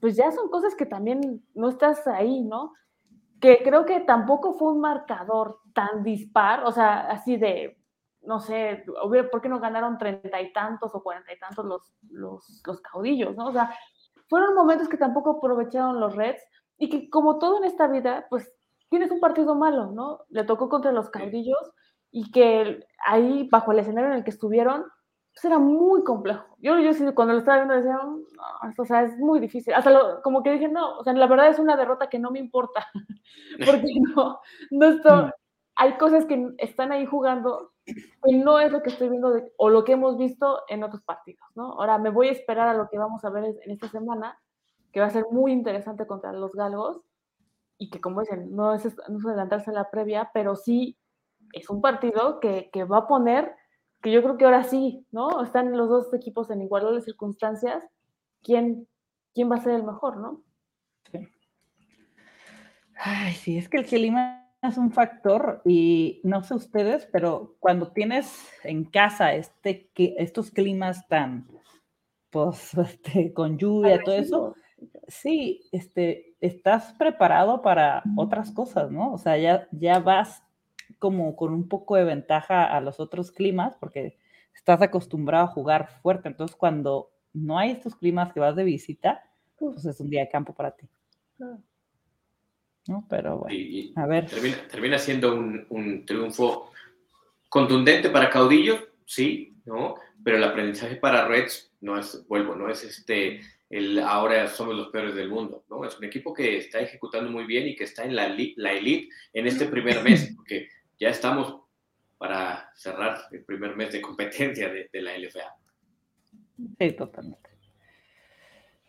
[0.00, 2.72] pues ya son cosas que también no estás ahí, ¿no?
[3.40, 7.78] Que creo que tampoco fue un marcador tan dispar, o sea, así de,
[8.22, 8.84] no sé,
[9.30, 13.36] ¿por qué no ganaron treinta y tantos o cuarenta y tantos los, los, los caudillos,
[13.36, 13.46] ¿no?
[13.46, 13.74] O sea,
[14.28, 16.42] fueron momentos que tampoco aprovecharon los Reds
[16.78, 18.53] y que como todo en esta vida, pues
[18.88, 20.20] tienes un partido malo, ¿no?
[20.28, 21.72] Le tocó contra los caudillos
[22.10, 24.84] y que ahí, bajo el escenario en el que estuvieron,
[25.34, 26.44] pues era muy complejo.
[26.58, 28.20] Yo, yo cuando lo estaba viendo decía, no,
[28.78, 29.74] o sea, es muy difícil.
[29.74, 32.38] Hasta como que dije, no, o sea, la verdad es una derrota que no me
[32.38, 32.86] importa,
[33.66, 34.38] porque no,
[34.70, 35.30] no estoy,
[35.76, 37.72] hay cosas que están ahí jugando
[38.24, 41.44] y no es lo que estoy viendo o lo que hemos visto en otros partidos,
[41.56, 41.72] ¿no?
[41.72, 44.38] Ahora me voy a esperar a lo que vamos a ver en esta semana,
[44.92, 47.00] que va a ser muy interesante contra los galgos,
[47.78, 50.96] y que como dicen, no es, no es adelantarse a la previa, pero sí
[51.52, 53.52] es un partido que, va a poner,
[54.02, 55.42] que yo creo que ahora sí, ¿no?
[55.42, 57.84] Están los dos equipos en igualdad de circunstancias,
[58.42, 58.88] ¿quién,
[59.34, 60.42] quién va a ser el mejor, ¿no?
[61.10, 61.28] Sí.
[62.96, 67.92] Ay, sí, es que el clima es un factor y no sé ustedes, pero cuando
[67.92, 71.46] tienes en casa este, estos climas tan,
[72.30, 74.54] pues, este, con lluvia, todo eso,
[75.08, 79.12] sí, este, estás preparado para otras cosas, ¿no?
[79.12, 80.42] O sea, ya, ya vas
[80.98, 84.18] como con un poco de ventaja a los otros climas, porque
[84.54, 86.28] estás acostumbrado a jugar fuerte.
[86.28, 89.22] Entonces, cuando no hay estos climas que vas de visita,
[89.56, 90.86] pues es un día de campo para ti.
[92.86, 93.06] ¿No?
[93.08, 94.26] Pero bueno, a ver.
[94.70, 96.70] Termina, siendo un, un, triunfo
[97.48, 99.96] contundente para Caudillo, sí, ¿no?
[100.22, 104.88] Pero el aprendizaje para Reds no es, vuelvo, no es este, el ahora somos los
[104.88, 105.84] peores del mundo, ¿no?
[105.84, 109.08] Es un equipo que está ejecutando muy bien y que está en la, la elite
[109.32, 111.64] en este primer mes, porque ya estamos
[112.18, 115.56] para cerrar el primer mes de competencia de, la LFA.
[116.78, 117.50] Sí, totalmente.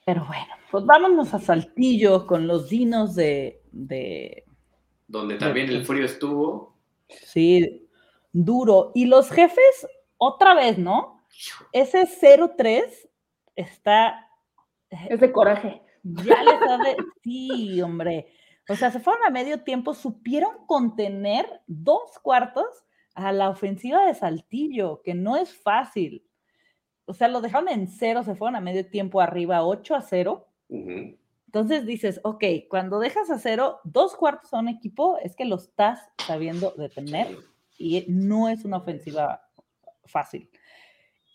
[0.05, 3.61] Pero bueno, pues vámonos a Saltillo con los dinos de...
[5.07, 6.77] Donde también el frío estuvo.
[7.09, 7.89] Sí,
[8.31, 8.91] duro.
[8.93, 11.25] Y los jefes, otra vez, ¿no?
[11.71, 12.83] Ese 0-3
[13.55, 14.24] está...
[15.09, 15.81] Es de coraje.
[16.03, 18.27] Ya les sabe, sí, hombre.
[18.69, 24.13] O sea, se fueron a medio tiempo, supieron contener dos cuartos a la ofensiva de
[24.13, 26.25] Saltillo, que no es fácil.
[27.05, 30.47] O sea, lo dejaron en cero, se fueron a medio tiempo arriba, 8 a 0.
[31.55, 35.55] Entonces dices, ok, cuando dejas a cero, dos cuartos a un equipo, es que lo
[35.55, 37.37] estás sabiendo detener
[37.77, 39.47] y no es una ofensiva
[40.03, 40.49] fácil.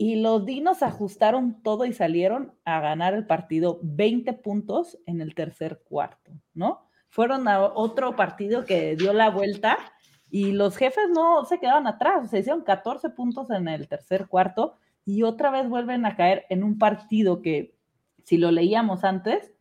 [0.01, 5.35] Y los Dinos ajustaron todo y salieron a ganar el partido 20 puntos en el
[5.35, 6.91] tercer cuarto, ¿no?
[7.11, 9.77] fueron a otro partido que dio la vuelta
[10.31, 14.77] y los jefes no se quedaban atrás, se hicieron 14 puntos en el tercer cuarto
[15.05, 17.75] y otra vez vuelven a caer en un partido que
[18.25, 19.53] si lo leíamos antes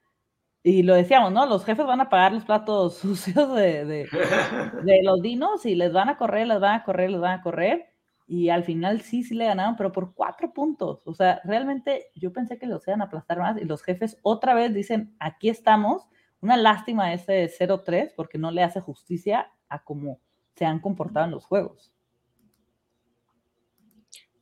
[0.62, 1.46] y lo decíamos, ¿no?
[1.48, 6.10] Los jefes van a pagar los platos sucios de, de, los dinos y les van
[6.10, 7.89] a correr, les van a correr, les van a correr
[8.30, 11.02] y al final sí, sí le ganaron, pero por cuatro puntos.
[11.08, 14.54] O sea, realmente yo pensé que los iban a aplastar más y los jefes otra
[14.54, 16.08] vez dicen, aquí estamos
[16.40, 20.22] una lástima ese 0-3 porque no le hace justicia a cómo
[20.56, 21.92] se han comportado en los juegos.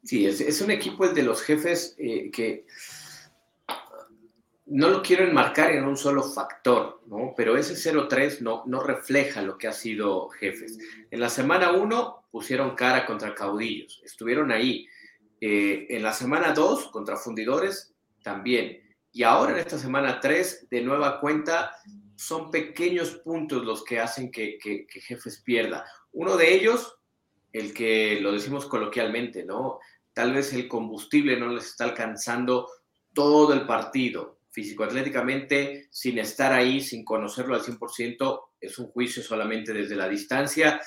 [0.03, 2.65] Sí, es, un equipo el de los jefes eh, que
[4.69, 7.33] no lo quiero enmarcar en un solo factor, ¿no?
[7.37, 10.77] Pero ese 0-3 no, no refleja lo que ha sido jefes.
[11.09, 14.87] En la semana 1 pusieron cara contra caudillos, estuvieron ahí.
[15.39, 18.81] Eh, en la semana 2 contra fundidores también.
[19.13, 21.71] Y ahora en esta semana 3, de nueva cuenta,
[22.17, 24.57] son pequeños puntos los que hacen que,
[24.89, 25.85] Jefes pierda.
[26.11, 26.97] Uno de ellos,
[27.53, 29.79] el que lo decimos coloquialmente, ¿no?
[30.13, 32.69] Tal vez el combustible no les está alcanzando
[33.13, 34.36] todo el partido.
[34.57, 40.81] Físico-atléticamente, sin estar ahí, sin conocerlo al 100%, es un juicio solamente desde la distancia.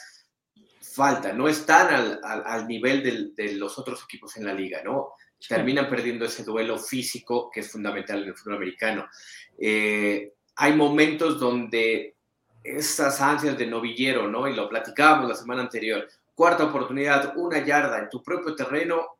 [0.80, 5.12] Falta, no están al, nivel de los otros equipos en la liga, ¿no?
[5.48, 9.09] terminan perdiendo ese duelo físico que es fundamental en el fútbol americano.
[9.56, 12.16] Eh, hay momentos donde
[12.64, 14.48] esas ansias de novillero, ¿no?
[14.48, 19.18] Y lo platicábamos la semana anterior, cuarta oportunidad, una yarda en tu propio terreno,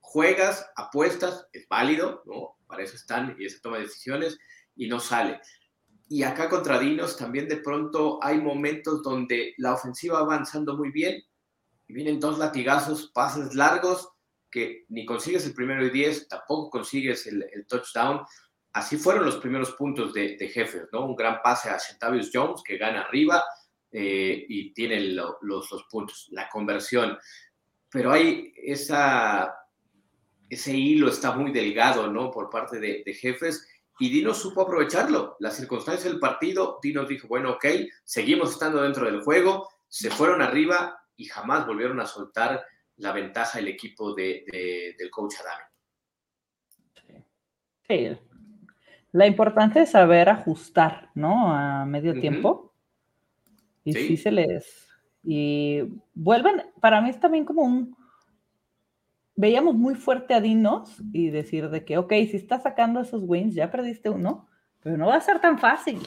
[0.00, 2.56] juegas, apuestas, es válido, ¿no?
[2.72, 4.38] Para eso están y se toma decisiones
[4.74, 5.38] y no sale.
[6.08, 10.90] Y acá contra Dinos también de pronto hay momentos donde la ofensiva va avanzando muy
[10.90, 11.22] bien
[11.86, 14.08] y vienen dos latigazos, pases largos
[14.50, 18.22] que ni consigues el primero y diez, tampoco consigues el, touchdown.
[18.72, 21.04] Así fueron los primeros puntos de, de Jefes, ¿no?
[21.04, 23.44] Un gran pase a Centavius Jones que gana arriba
[23.94, 27.18] eh, y tiene los, dos puntos, la conversión.
[27.90, 29.54] Pero hay esa,
[30.52, 32.30] ese hilo está muy delgado, ¿no?
[32.30, 33.66] Por parte de, de Jefes
[33.98, 35.36] y Dino supo aprovecharlo.
[35.40, 37.64] La circunstancia del partido, Dino dijo, bueno, ok,
[38.04, 42.62] seguimos estando dentro del juego, se fueron arriba y jamás volvieron a soltar
[42.96, 44.44] la ventaja el equipo de,
[44.98, 45.64] del coach Adame.
[47.88, 48.18] Sí.
[49.12, 51.54] La importancia es saber ajustar, ¿no?
[51.54, 52.74] A medio tiempo.
[53.84, 54.16] Y sí.
[54.18, 54.88] se les...
[55.24, 55.80] Y
[56.12, 58.01] vuelven, para mí es también como un...
[59.42, 63.56] Veíamos muy fuerte a Dinos y decir de que, ok, si estás sacando esos wins,
[63.56, 64.46] ya perdiste uno,
[64.80, 66.00] pero no va a ser tan fácil.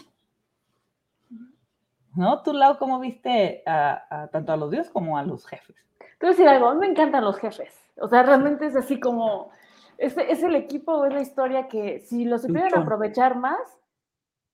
[2.15, 2.41] ¿No?
[2.43, 5.76] ¿Tú, lado cómo viste a, tanto a los dios como a los jefes?
[6.17, 7.78] Te decir algo, me encantan los jefes.
[7.98, 9.52] O sea, realmente es así como,
[9.98, 13.60] es, es el equipo, es la historia que si lo supieran aprovechar más,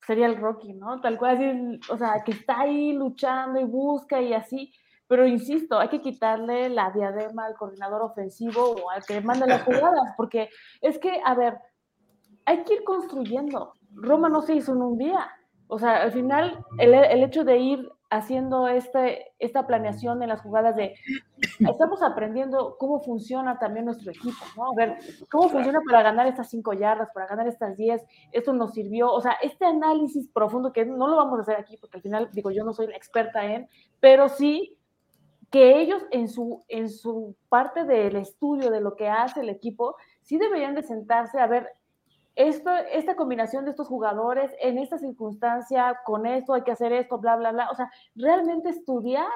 [0.08, 1.00] sería el Rocky, ¿no?
[1.02, 4.74] Tal cual, así, o sea, que está ahí luchando y busca y así.
[5.12, 9.64] Pero insisto, hay que quitarle la diadema al coordinador ofensivo o al que manda las
[9.64, 10.48] jugadas, porque
[10.80, 11.58] es que, a ver,
[12.46, 13.74] hay que ir construyendo.
[13.94, 15.30] Roma no se hizo en un día.
[15.68, 20.40] O sea, al final, el, el hecho de ir haciendo este, esta planeación en las
[20.40, 20.96] jugadas de,
[21.60, 24.72] estamos aprendiendo cómo funciona también nuestro equipo, ¿no?
[24.72, 24.98] A ver,
[25.30, 29.20] cómo funciona para ganar estas cinco yardas, para ganar estas diez, esto nos sirvió, o
[29.20, 32.52] sea, este análisis profundo que no lo vamos a hacer aquí porque al final, digo,
[32.52, 33.68] yo no soy la experta en,
[34.00, 34.78] pero sí
[35.52, 39.98] que ellos en su, en su parte del estudio de lo que hace el equipo,
[40.22, 41.68] sí deberían de sentarse a ver
[42.36, 47.18] esto, esta combinación de estos jugadores en esta circunstancia, con esto hay que hacer esto,
[47.18, 47.70] bla, bla, bla.
[47.70, 49.28] O sea, realmente estudiar.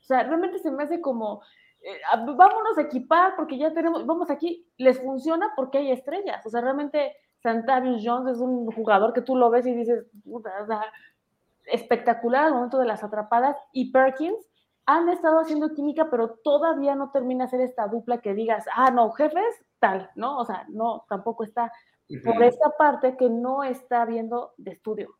[0.00, 1.40] O sea, realmente se me hace como,
[1.82, 2.00] eh,
[2.36, 6.44] vámonos a equipar porque ya tenemos, vamos aquí, les funciona porque hay estrellas.
[6.44, 10.04] O sea, realmente Santavius Jones es un jugador que tú lo ves y dices,
[11.66, 13.56] espectacular al momento de las atrapadas.
[13.72, 14.49] Y Perkins
[14.86, 19.10] han estado haciendo química, pero todavía no termina hacer esta dupla que digas, ah, no,
[19.12, 20.38] jefes, tal, ¿no?
[20.38, 21.72] O sea, no, tampoco está
[22.24, 25.10] por esta parte que no está viendo de estudio.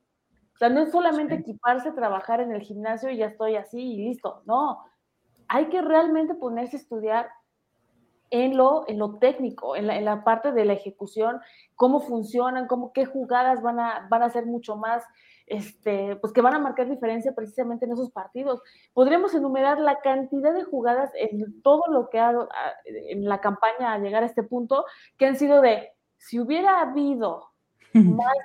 [0.55, 4.09] O sea, no es solamente equiparse, trabajar en el gimnasio y ya estoy así y
[4.09, 4.43] listo.
[4.45, 4.85] No,
[5.49, 7.31] hay que realmente ponerse a estudiar
[8.31, 11.41] en lo, en lo técnico, en la, en la parte de la ejecución,
[11.75, 15.05] cómo funcionan, cómo, qué jugadas van a, van a ser mucho más,
[15.51, 18.63] este, pues que van a marcar diferencia precisamente en esos partidos.
[18.95, 22.33] Podríamos enumerar la cantidad de jugadas en todo lo que ha,
[22.85, 24.85] en la campaña a llegar a este punto,
[25.19, 27.51] que han sido de, si hubiera habido
[27.93, 28.37] más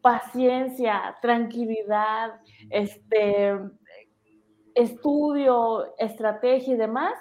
[0.00, 3.54] paciencia, tranquilidad, este,
[4.74, 7.12] estudio, estrategia y demás,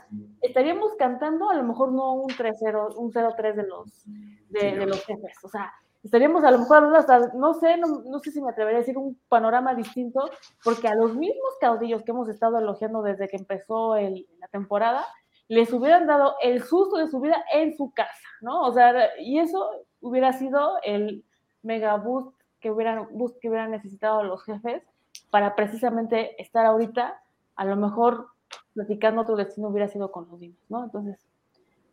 [0.42, 4.06] estaríamos cantando a lo mejor no un 3-0, un 0-3 de los,
[4.48, 5.38] de, los jefes.
[5.44, 8.82] O sea, estaríamos a lo mejor hasta, no sé, no, sé si me atrevería a
[8.82, 10.30] decir un panorama distinto,
[10.64, 15.06] porque a los mismos caudillos que hemos estado elogiando desde que empezó la temporada,
[15.48, 18.62] les hubieran dado el susto de su vida en su casa, ¿no?
[18.62, 21.26] O sea, y eso hubiera sido el
[21.64, 24.84] mega boost que hubieran, boost que hubieran necesitado los jefes
[25.32, 27.22] para precisamente estar ahorita,
[27.56, 28.28] a lo mejor
[28.74, 30.84] platicando tu destino hubiera sido con los niños, ¿no?
[30.84, 31.20] Entonces,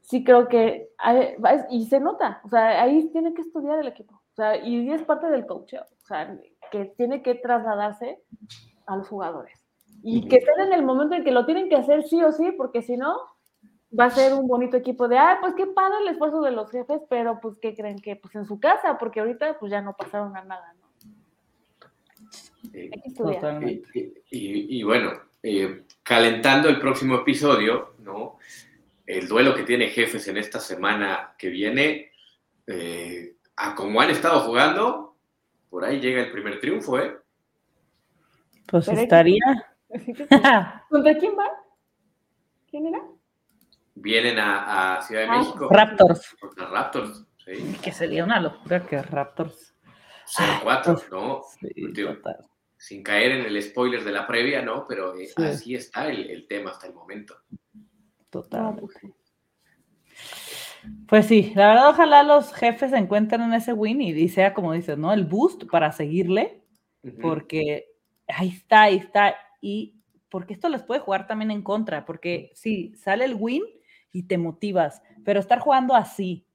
[0.06, 0.88] sí creo que,
[1.70, 5.02] y se nota, o sea, ahí tiene que estudiar el equipo, o sea, y es
[5.02, 6.38] parte del coach, o sea,
[6.70, 8.20] que tiene que trasladarse
[8.86, 9.62] a los jugadores.
[10.02, 12.52] Y que estén en el momento en que lo tienen que hacer sí o sí,
[12.52, 13.16] porque si no,
[13.98, 16.70] va a ser un bonito equipo de, ah, pues qué padre el esfuerzo de los
[16.70, 19.96] jefes, pero pues qué creen que pues en su casa, porque ahorita pues ya no
[19.96, 20.86] pasaron a nada, ¿no?
[24.30, 28.38] y, bueno, eh, calentando el próximo episodio, ¿no?
[29.06, 32.12] El duelo que tiene jefes en esta semana que viene,
[32.66, 35.16] eh, a como han estado jugando,
[35.70, 37.16] por ahí llega el primer triunfo, ¿eh?
[38.66, 39.44] Pues estaría.
[40.90, 41.48] ¿Contra quién va?
[42.68, 43.00] ¿Quién era?
[43.96, 45.68] vienen a, Ciudad de ah, México.
[45.70, 46.36] Raptors.
[46.38, 47.76] Contra Raptors, sí.
[47.82, 49.74] Que sería una locura que Raptors.
[50.26, 51.42] 0-4, ¿no?
[52.78, 54.86] sin caer en el spoiler de la previa, ¿no?
[54.86, 57.36] Pero eh, así está el, tema hasta el momento.
[58.30, 58.76] Total.
[58.78, 58.94] Pues,
[61.08, 64.98] pues sí, la verdad, ojalá los jefes encuentren en ese win y sea como dices,
[64.98, 65.12] ¿no?
[65.12, 66.62] El boost para seguirle,
[67.20, 67.86] porque
[68.28, 69.36] ahí está, ahí está.
[69.60, 73.62] Y porque esto les puede jugar también en contra, porque si sale el win,
[74.16, 76.46] y te motivas, pero estar jugando así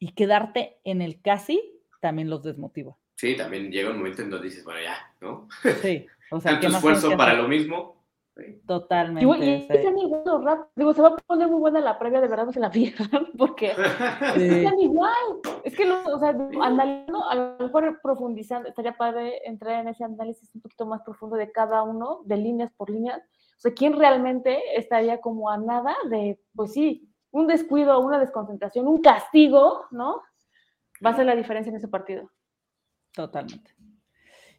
[0.00, 1.62] y quedarte en el casi
[2.00, 2.96] también los desmotiva.
[3.14, 5.46] Sí, también llega un momento en donde dices, bueno, ya, ¿no?
[5.82, 7.99] Sí, o sea, Tanto esfuerzo para lo mismo.
[8.66, 9.44] Totalmente.
[9.44, 12.52] Y, están igual Digo, se va a poner muy buena la previa, de verdad no
[12.52, 13.72] se la pierdan, porque
[14.36, 15.14] están igual.
[15.64, 16.30] Es que, o sea,
[16.62, 21.36] analizando, a lo mejor profundizando, estaría padre entrar en ese análisis un poquito más profundo
[21.36, 25.94] de cada uno, de líneas por líneas, o sea, ¿quién realmente estaría como a nada
[26.08, 30.22] de, pues sí, un descuido, una desconcentración, un castigo, ¿no?
[31.04, 32.30] Va a ser la diferencia en ese partido.
[33.12, 33.74] Totalmente.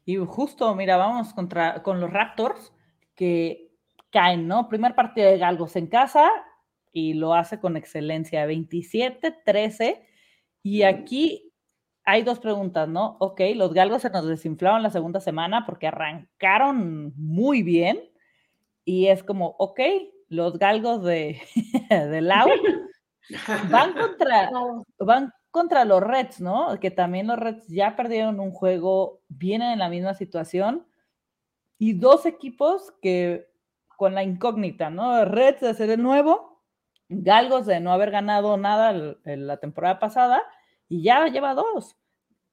[0.06, 2.74] Y justo, mira, vamos contra, con los Raptors
[3.16, 3.71] que
[4.12, 4.70] caen, ¿no?
[4.70, 6.30] Primer partido de Galgos en casa
[6.92, 10.04] y lo hace con excelencia, 27-13.
[10.64, 11.52] Y aquí
[12.04, 13.18] hay dos preguntas, ¿no?
[13.20, 18.12] Ok, los Galgos se nos desinflaron la segunda semana porque arrancaron muy bien
[18.86, 19.80] y es como, ok,
[20.28, 21.42] los galgos de,
[21.90, 22.50] de Lau
[23.70, 24.50] van contra,
[24.98, 26.80] van contra los Reds, ¿no?
[26.80, 30.88] Que también los Reds ya perdieron un juego, vienen en la misma situación.
[31.78, 33.51] Y dos equipos que
[34.02, 35.26] con la incógnita, ¿no?
[35.26, 36.60] Reds de ser el nuevo,
[37.08, 40.42] Galgos de no haber ganado nada en la temporada pasada,
[40.90, 42.00] y ya lleva dos.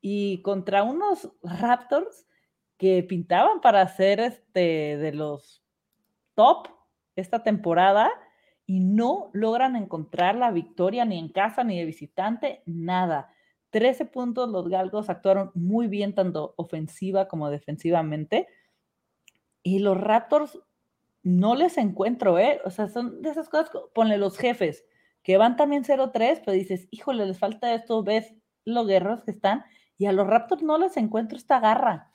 [0.02, 2.26] Y contra unos Raptors
[2.76, 5.64] que pintaban para ser este de los
[6.34, 6.68] top
[7.16, 8.10] esta temporada
[8.66, 13.32] y no logran encontrar la victoria ni en casa ni de visitante, nada.
[13.70, 18.48] 13 puntos, los galgos actuaron muy bien tanto ofensiva como defensivamente.
[19.62, 20.58] Y los Raptors
[21.28, 22.58] no les encuentro, ¿eh?
[22.64, 24.86] O sea, son de esas cosas, ponle los jefes,
[25.22, 29.62] que van también 0-3, pero dices, híjole, les falta esto, ves los guerreros que están,
[29.98, 32.14] y a los Raptors no les encuentro esta garra.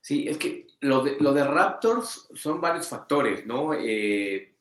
[0.00, 3.72] Sí, es que lo de, lo de Raptors son varios factores, ¿no?
[3.74, 4.56] Eh,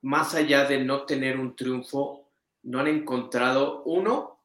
[0.00, 2.30] más allá de no tener un triunfo,
[2.62, 4.40] no han encontrado, uno,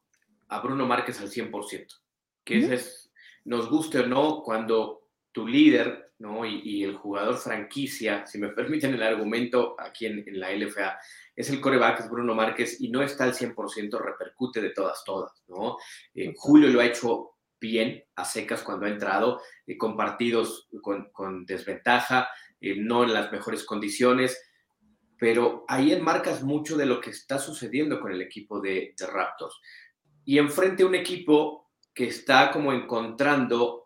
[0.49, 2.01] a Bruno Márquez al 100%,
[2.43, 3.13] que ese es,
[3.45, 6.45] nos guste o no, cuando tu líder ¿no?
[6.45, 10.97] y, el jugador franquicia, si me permiten el argumento aquí en, la LFA,
[11.35, 15.43] es el coreback, es Bruno Márquez, y no está al 100%, repercute de todas, todas.
[15.47, 15.77] ¿no?
[16.13, 21.45] Eh, Julio lo ha hecho bien a secas cuando ha entrado, eh, con partidos con,
[21.45, 22.29] desventaja,
[22.61, 24.41] eh, no en las mejores condiciones,
[25.17, 29.59] pero ahí enmarcas mucho de lo que está sucediendo con el equipo de, de Raptors.
[30.25, 33.84] Y enfrente a un equipo que está como encontrando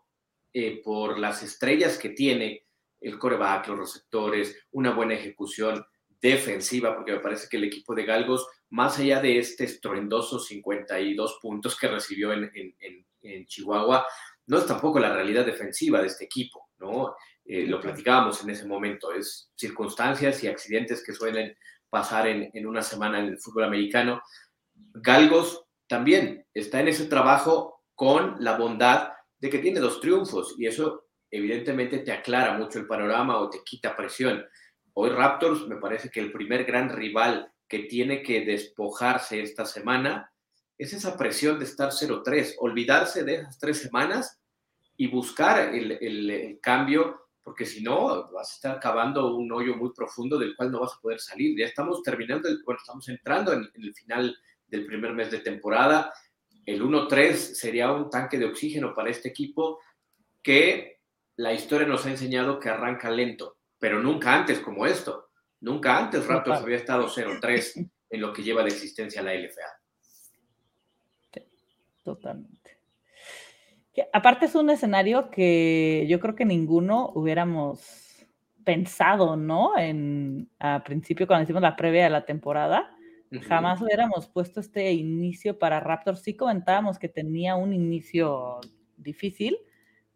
[0.52, 2.64] eh, por las estrellas que tiene
[3.00, 5.84] el coreback, los receptores, una buena ejecución
[6.20, 11.38] defensiva, porque me parece que el equipo de Galgos, más allá de este estruendoso 52
[11.40, 14.06] puntos que recibió en, Chihuahua,
[14.46, 17.14] no es tampoco la realidad defensiva de este equipo, ¿no?
[17.44, 21.54] Eh, lo platicábamos en ese momento, es circunstancias y accidentes que suelen
[21.88, 24.22] pasar en, en una semana en el fútbol americano.
[24.74, 29.10] Galgos también está en ese trabajo con la bondad
[29.40, 33.62] de que tiene dos triunfos y eso evidentemente te aclara mucho el panorama o te
[33.64, 34.44] quita presión.
[34.94, 40.30] Hoy Raptors me parece que el primer gran rival que tiene que despojarse esta semana
[40.76, 44.40] es esa presión de estar 0-3, olvidarse de esas tres semanas
[44.96, 50.38] y buscar el, cambio, porque si no vas a estar cavando un hoyo muy profundo
[50.38, 51.56] del cual no vas a poder salir.
[51.58, 54.36] Ya estamos terminando, bueno, estamos entrando en el final
[54.66, 56.12] del primer mes de temporada
[56.70, 59.80] el 1-3 sería un tanque de oxígeno para este equipo
[60.42, 61.00] que
[61.36, 65.30] la historia nos ha enseñado que arranca lento, pero nunca antes como esto.
[65.60, 69.60] Nunca antes Raptors había estado 0-3 en lo que lleva de existencia la LFA.
[72.02, 72.78] totalmente.
[74.12, 78.26] aparte es un escenario que yo creo que ninguno hubiéramos
[78.64, 79.76] pensado, ¿no?
[79.78, 82.96] En, a principio cuando hicimos la previa de la temporada,
[83.38, 86.20] Jamás hubiéramos puesto este inicio para Raptors.
[86.20, 88.58] Sí comentábamos que tenía un inicio
[88.96, 89.56] difícil,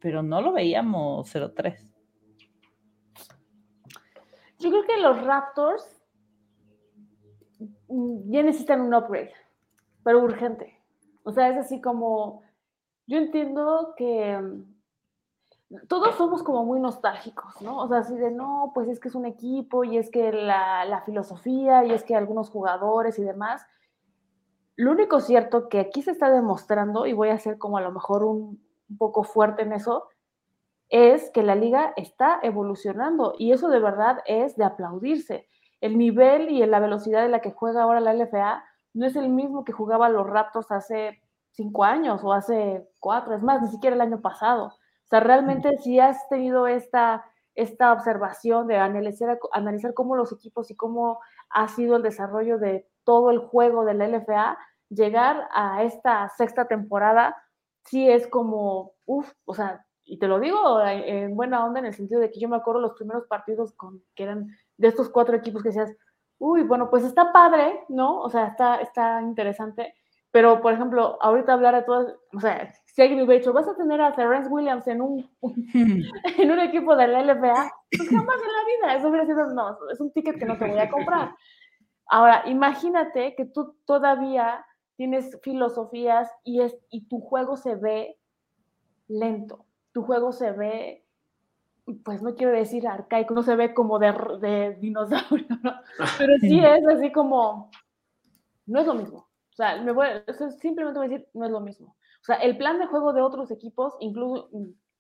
[0.01, 1.93] pero no lo veíamos 0-3.
[4.59, 6.03] Yo creo que los Raptors
[7.89, 9.33] mm, ya necesitan un upgrade,
[10.03, 10.81] pero urgente.
[11.23, 12.43] O sea, es así como,
[13.07, 14.74] yo entiendo que mm,
[15.89, 17.79] todos somos como muy nostálgicos, ¿no?
[17.79, 21.03] O sea, así de, no, pues es que es un equipo y es que la,
[21.05, 23.67] filosofía y es que algunos jugadores y demás.
[24.77, 27.93] Lo único cierto que aquí se está demostrando, y voy a ser como a lo
[27.93, 28.62] mejor un,
[28.99, 30.09] poco fuerte en eso,
[30.91, 35.49] es que la liga está evolucionando y eso de verdad es de aplaudirse.
[35.81, 38.62] El nivel y la velocidad de la que juega ahora la LFA
[38.93, 43.43] no es el mismo que jugaba los Raptors hace cinco años o hace cuatro, es
[43.43, 44.75] más, ni siquiera el año pasado.
[45.05, 47.25] O sea, realmente si has tenido esta,
[47.55, 52.87] esta observación de analizar, analizar cómo los equipos y cómo ha sido el desarrollo de
[53.05, 57.37] todo el juego de la LFA, llegar a esta sexta temporada
[57.85, 61.95] sí es como, uff, o sea, y te lo digo en buena onda en el
[61.95, 65.37] sentido de que yo me acuerdo los primeros partidos con, que eran de estos cuatro
[65.37, 65.95] equipos que decías,
[66.39, 68.21] uy, bueno, pues está padre, ¿no?
[68.21, 69.95] O sea, está, está interesante,
[70.35, 73.68] pero por ejemplo, ahorita hablar de todas, o sea, si alguien me hubiera dicho, vas
[73.68, 75.30] a tener a Terrence Williams en un,
[75.72, 79.78] en un equipo de la LFA, pues jamás en la vida, eso hubiera sido, no,
[79.93, 81.37] es un ticket que no te voy a comprar.
[82.09, 84.66] Ahora, imagínate que tú todavía
[84.97, 88.18] tienes filosofías y, es, y tu juego se ve
[89.07, 91.07] lento, tu juego se ve,
[92.05, 95.74] pues no quiero decir arcaico, no se ve como de, de dinosaurio, ¿no?
[96.18, 97.70] pero sí es así como,
[98.66, 99.28] no es lo mismo.
[99.55, 100.09] O sea, me voy,
[100.61, 101.95] simplemente voy a decir, no es lo mismo.
[102.23, 104.49] O sea, el plan de juego de otros equipos, incluso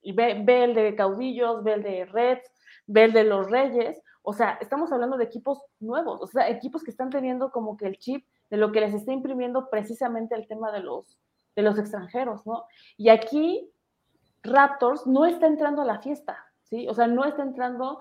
[0.04, 2.52] ve, ve, el de Caudillos, ve el de Reds,
[2.86, 4.00] ve el de los Reyes.
[4.22, 7.86] O sea, estamos hablando de equipos nuevos, o sea, equipos que están teniendo como que
[7.86, 11.18] el chip de lo que les está imprimiendo precisamente el tema de los,
[11.56, 12.64] de los extranjeros, ¿no?
[12.96, 13.68] Y aquí
[14.44, 16.86] Raptors no está entrando a la fiesta, ¿sí?
[16.88, 17.98] O sea, no está entrando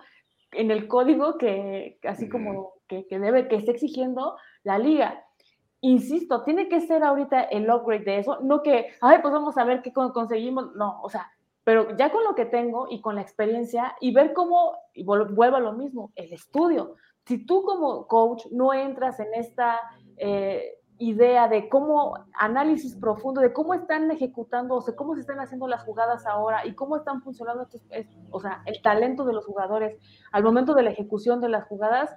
[0.51, 5.22] en el código que, así como que, que debe, que está exigiendo la liga
[5.83, 9.63] insisto, tiene que ser ahorita el upgrade de eso, no que, ay, pues vamos a
[9.63, 11.31] ver qué conseguimos, no, o sea,
[11.63, 15.55] pero ya con lo que tengo y con la experiencia y ver cómo, y vuelvo
[15.55, 16.95] a lo mismo, el estudio.
[17.25, 19.79] Si tú como coach no entras en esta,
[20.17, 25.39] eh, idea de cómo, análisis profundo de cómo están ejecutando, o sea, cómo se están
[25.39, 27.81] haciendo las jugadas ahora y cómo están funcionando, estos,
[28.29, 29.99] o sea, el talento de los jugadores
[30.31, 32.15] al momento de la ejecución de las jugadas,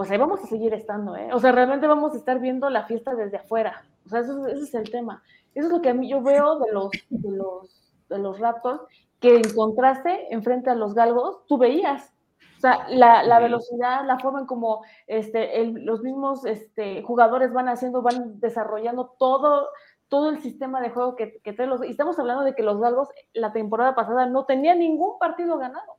[0.00, 1.28] pues ahí vamos a seguir estando, ¿eh?
[1.34, 3.84] O sea, realmente vamos a estar viendo la fiesta desde afuera.
[4.06, 4.32] O sea, ese
[4.62, 5.22] es el tema.
[5.54, 8.80] Eso es lo que a mí yo veo de los, de los, de los Raptors,
[9.20, 12.14] que en contraste, enfrente a los Galgos, tú veías
[12.56, 17.68] o sea, la, la, velocidad, la forma en como este, los mismos este, jugadores van
[17.68, 19.68] haciendo, van desarrollando todo,
[20.08, 21.84] todo el sistema de juego que, que trae los...
[21.84, 25.98] Y estamos hablando de que los Galgos la temporada pasada no tenían ningún partido ganado.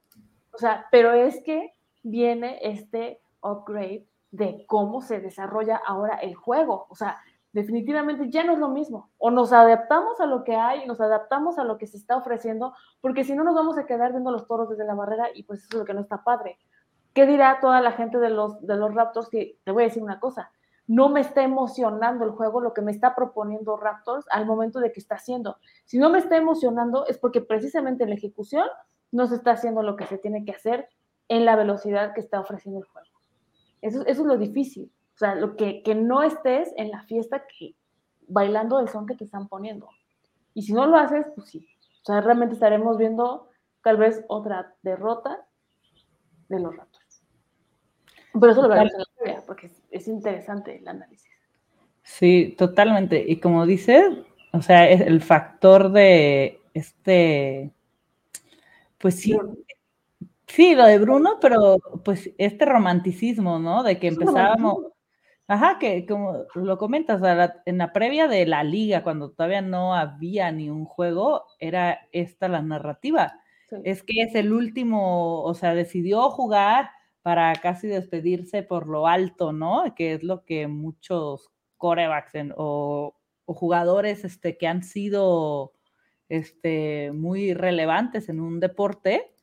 [0.54, 6.88] O sea, pero es que viene este upgrade de cómo se desarrolla ahora el juego.
[6.90, 7.20] O sea,
[7.54, 9.12] definitivamente ya no es lo mismo.
[9.18, 12.74] O nos adaptamos a lo que hay, nos adaptamos a lo que se está ofreciendo,
[13.02, 15.64] porque si no nos vamos a quedar viendo los toros desde la barrera y pues
[15.64, 16.58] eso es lo que no está padre.
[17.14, 19.30] ¿Qué dirá toda la gente de los, de los Raptors?
[19.30, 20.50] Que te voy a decir una cosa,
[20.88, 24.92] no me está emocionando el juego, lo que me está proponiendo Raptors al momento de
[24.92, 25.58] que está haciendo.
[25.86, 28.68] Si no me está emocionando es porque precisamente la ejecución
[29.12, 30.88] no se está haciendo lo que se tiene que hacer
[31.28, 33.11] en la velocidad que está ofreciendo el juego.
[33.82, 34.92] Eso, eso es lo difícil.
[35.16, 37.76] O sea, lo que, que no estés en la fiesta que
[38.28, 39.90] bailando el son que te están poniendo.
[40.54, 41.68] Y si no lo haces, pues sí.
[42.02, 43.50] O sea, realmente estaremos viendo
[43.84, 45.46] tal vez otra derrota
[46.50, 47.02] de los ratos.
[48.34, 51.30] Pero eso lo veremos en la historia, porque es, interesante el análisis.
[52.04, 53.24] Sí, totalmente.
[53.28, 54.14] Y como dices,
[54.54, 57.72] o sea, es el factor de este,
[58.98, 59.38] pues sí,
[60.54, 63.84] sí, lo de Bruno, pero pues este romanticismo, ¿no?
[63.84, 64.92] De que empezábamos,
[65.52, 67.22] Ajá, que como lo comentas,
[67.66, 72.48] en la previa de la liga, cuando todavía no había ni un juego, era esta
[72.48, 73.34] la narrativa.
[73.84, 76.92] Es que es el último, o sea, decidió jugar
[77.22, 79.94] para casi despedirse por lo alto, ¿no?
[79.94, 83.14] Que es lo que muchos corebacks o,
[83.46, 85.74] jugadores este, que han sido
[86.30, 89.34] este, muy relevantes en un deporte,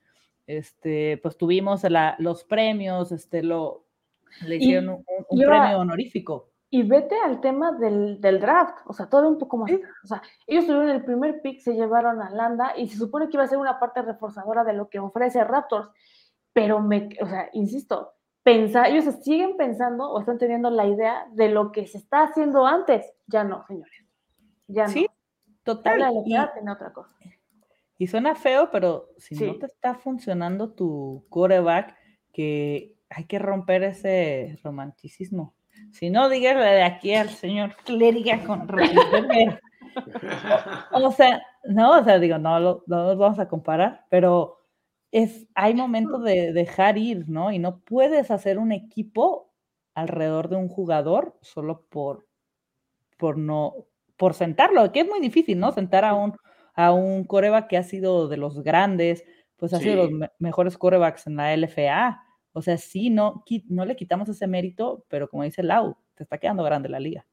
[0.48, 1.82] este, pues tuvimos
[2.18, 3.84] los premios, este, lo,
[4.44, 6.48] le hicieron un, premio honorífico.
[6.70, 9.70] Y vete al tema del, draft, o sea, todo un poco más.
[10.04, 13.36] O sea, ellos tuvieron el primer pick, se llevaron a Landa y se supone que
[13.36, 15.88] iba a ser una parte reforzadora de lo que ofrece Raptors.
[16.52, 18.14] Pero, me, o sea, insisto,
[18.50, 23.04] ellos siguen pensando o están teniendo la idea de lo que se está haciendo antes.
[23.26, 24.04] Ya no, señores.
[24.66, 24.90] Ya no.
[24.90, 25.08] Sí,
[25.62, 26.00] total.
[26.00, 27.14] La y, tiene otra cosa.
[27.98, 31.96] Y suena feo, pero si no te está funcionando tu coreback,
[32.32, 35.54] que hay que romper ese romanticismo.
[35.92, 38.68] Si no, dígale de aquí al señor clériga con
[40.92, 44.58] O sea, no, o sea, digo, no, no nos vamos a comparar, pero
[45.10, 47.50] es, hay momentos de dejar ir, ¿no?
[47.50, 49.52] Y no puedes hacer un equipo
[49.94, 52.26] alrededor de un jugador solo por,
[53.16, 53.74] por no,
[54.16, 55.72] por sentarlo, que es muy difícil, ¿no?
[55.72, 56.36] Sentar a un,
[56.78, 59.24] a un coreback que ha sido de los grandes,
[59.56, 62.24] pues ha sido de los mejores corebacks en la LFA
[62.58, 66.38] o sea, sí, no, no le quitamos ese mérito, pero como dice Lau, te está
[66.38, 67.24] quedando grande la liga.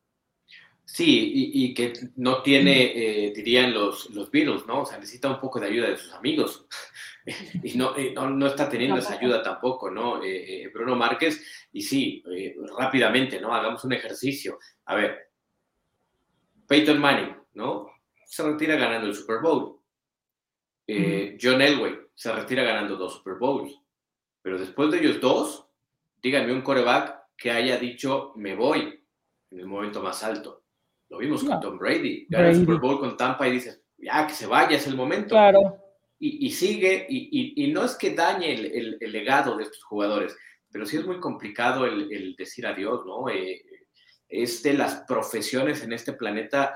[0.83, 4.81] Sí, y, que no tiene, eh, dirían los, los Beatles, ¿no?
[4.81, 6.67] O sea, necesita un poco de ayuda de sus amigos.
[7.63, 7.95] y no,
[8.29, 10.23] no, está teniendo esa ayuda tampoco, ¿no?
[10.23, 12.23] Eh, eh, Bruno Márquez, y sí,
[12.77, 13.51] rápidamente, ¿no?
[13.51, 14.59] Hagamos un ejercicio.
[14.85, 15.31] A ver,
[16.67, 17.94] Peyton Manning, ¿no?
[18.25, 19.79] Se retira ganando el Super Bowl.
[21.41, 23.79] John Elway se retira ganando dos Super Bowls.
[24.41, 25.67] Pero después de ellos dos,
[26.21, 29.03] díganme un coreback que haya dicho, me voy
[29.51, 30.63] en el momento más alto.
[31.09, 32.27] Lo vimos con Tom Brady.
[32.29, 35.29] Gana el Super Bowl con Tampa y dices, ya, que se vaya, es el momento.
[35.29, 35.77] Claro.
[36.17, 40.35] Y, sigue, y, no es que dañe el, legado de estos jugadores,
[40.71, 43.29] pero sí es muy complicado el, decir adiós, ¿no?
[43.29, 43.61] Eh,
[44.27, 46.75] es de las profesiones en este planeta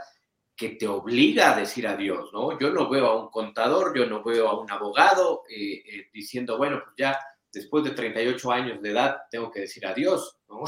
[0.59, 2.59] que te obliga a decir adiós, ¿no?
[2.59, 6.57] Yo no veo a un contador, yo no veo a un abogado eh, eh, diciendo,
[6.57, 7.17] bueno, pues ya
[7.51, 10.63] después de 38 años de edad tengo que decir adiós, ¿no?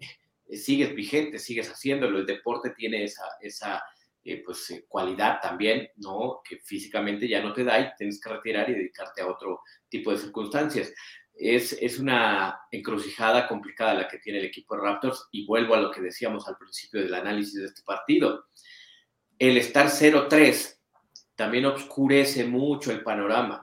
[0.52, 3.82] sigues vigente, sigues haciéndolo, el deporte tiene esa, esa
[4.22, 6.42] eh, pues, eh, cualidad también, ¿no?
[6.46, 10.10] Que físicamente ya no te da y tienes que retirar y dedicarte a otro tipo
[10.10, 10.92] de circunstancias.
[11.32, 15.80] Es, es una encrucijada complicada la que tiene el equipo de Raptors y vuelvo a
[15.80, 18.44] lo que decíamos al principio del análisis de este partido.
[19.40, 20.76] El estar 0-3
[21.34, 23.62] también oscurece mucho el panorama.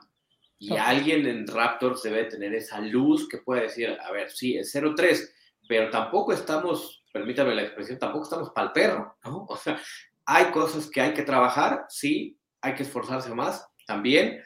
[0.58, 4.74] Y alguien en Raptors debe tener esa luz que puede decir, a ver, sí, es
[4.74, 5.30] 0-3,
[5.70, 9.46] pero tampoco estamos, permítame la expresión, tampoco estamos para el perro, ¿no?
[9.50, 9.80] O sea,
[10.26, 14.44] hay cosas que hay que trabajar, sí, hay que esforzarse más, también.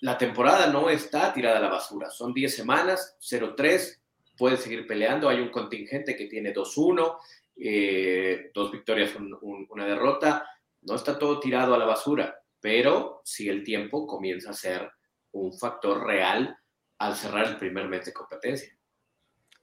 [0.00, 4.00] La temporada no está tirada a la basura, son 10 semanas, 0-3,
[4.36, 7.16] puede seguir peleando, hay un contingente que tiene 2-1,
[7.56, 10.48] eh, dos victorias, una derrota.
[10.82, 14.90] No está todo tirado a la basura, pero si el tiempo comienza a ser
[15.32, 16.56] un factor real
[16.98, 18.72] al cerrar el primer mes de competencia.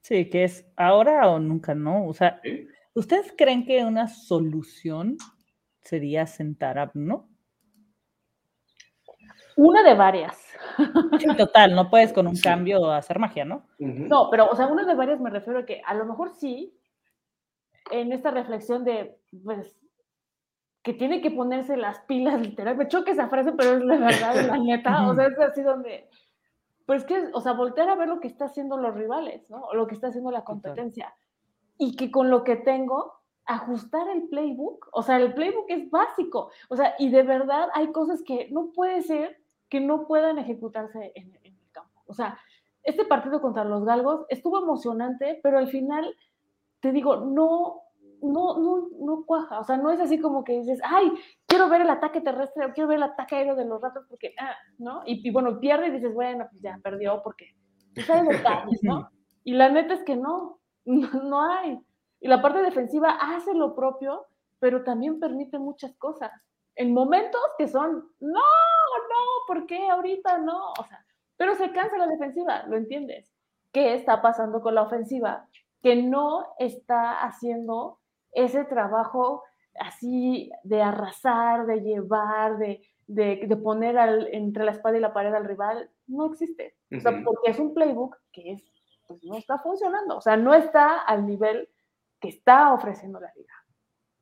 [0.01, 2.07] Sí, que es ahora o nunca, ¿no?
[2.07, 2.41] O sea,
[2.93, 5.17] ¿ustedes creen que una solución
[5.81, 7.29] sería sentar a no?
[9.55, 10.37] Una de varias.
[11.21, 13.67] En total, no puedes con un cambio hacer magia, ¿no?
[13.77, 16.75] No, pero, o sea, una de varias me refiero a que a lo mejor sí,
[17.91, 19.75] en esta reflexión de, pues,
[20.83, 22.75] que tiene que ponerse las pilas, literal.
[22.75, 25.07] Me choca esa frase, pero es la verdad, la neta.
[25.09, 26.09] O sea, es así donde,
[26.85, 29.61] pues que, o sea, voltear a ver lo que está haciendo los rivales, ¿no?
[29.63, 31.15] O lo que está haciendo la competencia.
[31.77, 33.13] Y que con lo que tengo,
[33.45, 34.89] ajustar el playbook.
[34.91, 36.51] O sea, el playbook es básico.
[36.69, 39.37] O sea, y de verdad hay cosas que no puede ser
[39.69, 42.03] que no puedan ejecutarse en, el campo.
[42.05, 42.37] O sea,
[42.83, 46.15] este partido contra los Galgos estuvo emocionante, pero al final,
[46.83, 47.81] te digo, no,
[48.21, 49.61] no, no, no cuaja.
[49.61, 51.13] O sea, no es así como que dices, ay,
[51.47, 54.53] quiero ver el ataque terrestre, quiero ver el ataque aéreo de los ratos, porque, ah,
[54.77, 55.01] ¿no?
[55.05, 57.55] Y, bueno, pierde y dices, bueno, pues ya perdió porque
[57.95, 59.09] está de detalles, ¿no?
[59.45, 61.79] Y la neta es que no, no hay.
[62.19, 64.25] Y la parte defensiva hace lo propio,
[64.59, 66.31] pero también permite muchas cosas.
[66.75, 70.71] En momentos que son, no, no, ¿por qué ahorita no?
[70.79, 71.05] O sea,
[71.37, 73.33] pero se cansa la defensiva, ¿lo entiendes?
[73.73, 75.47] ¿Qué está pasando con la ofensiva?
[75.83, 77.99] Que no está haciendo
[78.31, 79.43] ese trabajo
[79.79, 83.95] así de arrasar, de llevar, de, de, poner
[84.31, 86.75] entre la espada y la pared al rival, no existe.
[86.95, 88.63] O sea, porque es un playbook que es,
[89.07, 90.17] pues no está funcionando.
[90.17, 91.69] O sea, no está al nivel
[92.19, 93.53] que está ofreciendo la liga.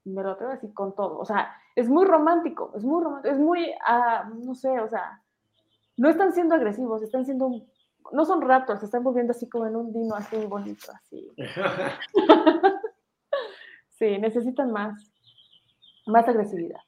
[0.06, 1.20] Me lo tengo así con todo.
[1.20, 5.22] O sea, es muy romántico, es muy romántico, es muy, ah, no sé, o sea,
[5.98, 7.50] no están siendo agresivos, están siendo,
[8.12, 11.32] no son raptors, se están volviendo así como en un dino así bonito, así.
[13.90, 15.14] sí, necesitan más,
[16.08, 16.80] más agresividad.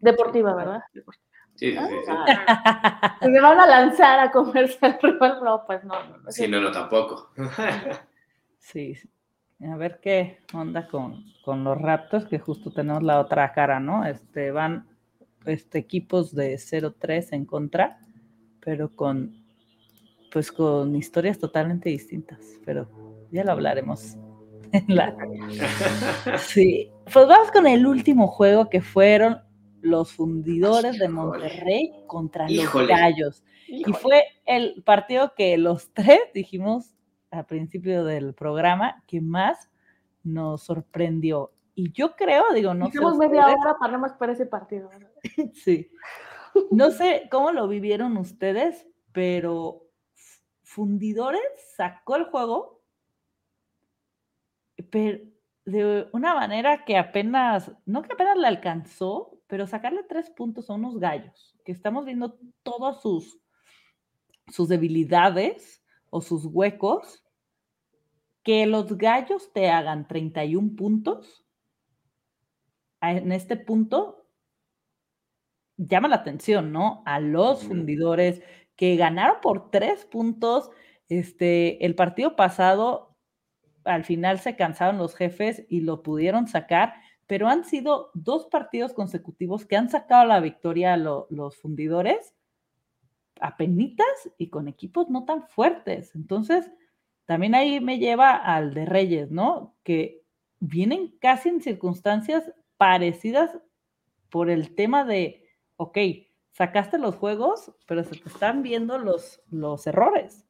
[0.00, 0.82] Deportiva, ¿verdad?
[1.54, 1.78] Sí, sí, sí.
[2.08, 5.94] Ah, se van a lanzar a comerse al rival, no, pues no.
[6.18, 7.30] no, sí, no, no, tampoco.
[8.58, 8.94] sí,
[9.60, 14.06] a ver qué onda con, con, los Raptors, que justo tenemos la otra cara, ¿no?
[14.06, 14.88] Este, van
[15.44, 17.98] este, equipos de 0-3 en contra,
[18.60, 19.39] pero con,
[20.30, 22.88] pues con historias totalmente distintas, pero
[23.30, 24.16] ya lo hablaremos.
[24.72, 25.16] En la...
[26.38, 29.40] Sí, pues vamos con el último juego que fueron
[29.80, 33.42] los fundidores de Monterrey contra los Gallos.
[33.66, 36.94] Y fue el partido que los tres dijimos,
[37.30, 39.70] al principio del programa que más
[40.22, 41.52] nos sorprendió.
[41.74, 44.90] Y yo creo, digo, no Hicimos media hora para más para ese partido.
[45.54, 45.90] sí.
[46.70, 49.89] No sé cómo lo vivieron ustedes, pero
[50.70, 51.42] Fundidores
[51.74, 52.80] sacó el juego,
[54.88, 55.18] pero
[55.64, 60.74] de una manera que apenas, no que apenas le alcanzó, pero sacarle tres puntos a
[60.74, 63.40] unos gallos, que estamos viendo todas sus,
[64.46, 67.24] sus debilidades o sus huecos,
[68.44, 71.44] que los gallos te hagan 31 puntos,
[73.00, 74.20] en este punto
[75.76, 77.02] llama la atención, ¿no?
[77.06, 78.42] A los fundidores
[78.80, 80.70] que ganaron por tres puntos.
[81.10, 83.14] Este, el partido pasado,
[83.84, 86.94] al final se cansaron los jefes y lo pudieron sacar,
[87.26, 92.34] pero han sido dos partidos consecutivos que han sacado la victoria a los fundidores
[93.38, 96.14] a penitas y con equipos no tan fuertes.
[96.14, 96.70] Entonces,
[97.26, 99.76] también ahí me lleva al de Reyes, ¿no?
[99.82, 100.22] Que
[100.58, 103.58] vienen casi en circunstancias parecidas
[104.30, 105.44] por el tema de,
[105.76, 105.98] ok,
[106.52, 110.46] sacaste los juegos, pero se te están viendo los, los errores.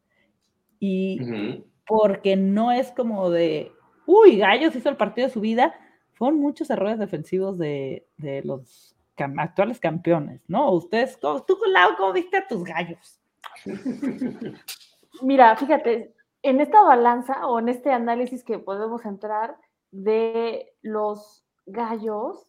[0.78, 3.72] Y porque no es como de,
[4.06, 5.74] uy, Gallos hizo el partido de su vida,
[6.12, 8.96] fueron muchos errores defensivos de, de los
[9.38, 10.70] actuales campeones, ¿no?
[10.72, 13.20] Ustedes, tú, Lau, ¿cómo viste a tus gallos?
[15.22, 19.56] Mira, fíjate, en esta balanza o en este análisis que podemos entrar
[19.90, 22.46] de los gallos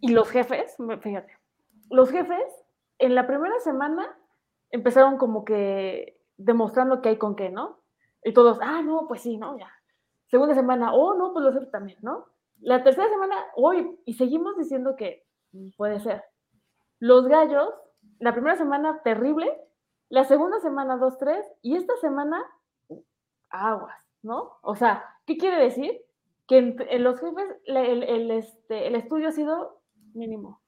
[0.00, 1.39] y los jefes, fíjate,
[1.90, 2.44] los jefes
[2.98, 4.16] en la primera semana
[4.70, 7.80] empezaron como que demostrando que hay con qué, ¿no?
[8.22, 9.58] Y todos, ah, no, pues sí, ¿no?
[9.58, 9.70] Ya.
[10.26, 12.26] Segunda semana, oh, no, pues los jefes también, ¿no?
[12.60, 15.26] La tercera semana, hoy, y seguimos diciendo que
[15.76, 16.22] puede ser.
[16.98, 17.72] Los gallos,
[18.18, 19.50] la primera semana terrible,
[20.08, 22.44] la segunda semana 2-3 y esta semana
[23.48, 24.58] aguas, ¿no?
[24.62, 26.00] O sea, ¿qué quiere decir?
[26.46, 29.80] Que en, los jefes el, este, el estudio ha sido
[30.14, 30.59] mínimo,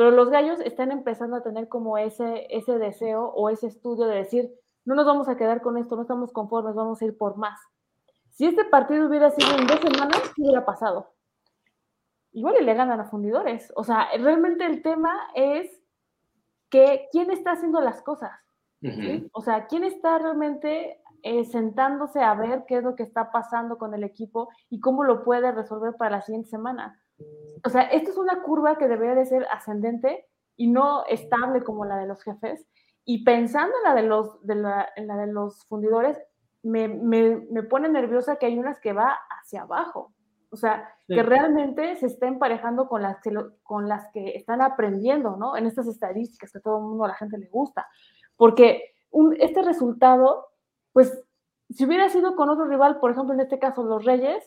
[0.00, 4.16] pero los gallos están empezando a tener como ese, ese deseo o ese estudio de
[4.16, 4.50] decir,
[4.86, 7.60] no nos vamos a quedar con esto, no estamos conformes, vamos a ir por más.
[8.30, 11.12] Si este partido hubiera sido en dos semanas, ¿qué hubiera pasado?
[12.32, 13.74] Igual y le ganan a fundidores.
[13.76, 15.70] O sea, realmente el tema es
[16.70, 18.32] que quién está haciendo las cosas.
[19.32, 23.76] O sea, quién está realmente eh, sentándose a ver qué es lo que está pasando
[23.76, 26.98] con el equipo y cómo lo puede resolver para la siguiente semana.
[27.64, 31.84] O sea, esto es una curva que debería de ser ascendente y no estable como
[31.84, 32.66] la de los jefes.
[33.04, 36.18] Y pensando en la de los, de la, en la de los fundidores,
[36.62, 40.12] me, me, me, pone nerviosa que hay unas que va hacia abajo.
[40.50, 45.36] O sea, que realmente se está emparejando con las, que con las que están aprendiendo,
[45.36, 45.56] ¿no?
[45.56, 47.86] En estas estadísticas que a todo el mundo, a la gente le gusta.
[48.36, 50.48] Porque un, este resultado,
[50.92, 51.24] pues,
[51.70, 54.44] si hubiera sido con otro rival, por ejemplo, en este caso los Reyes,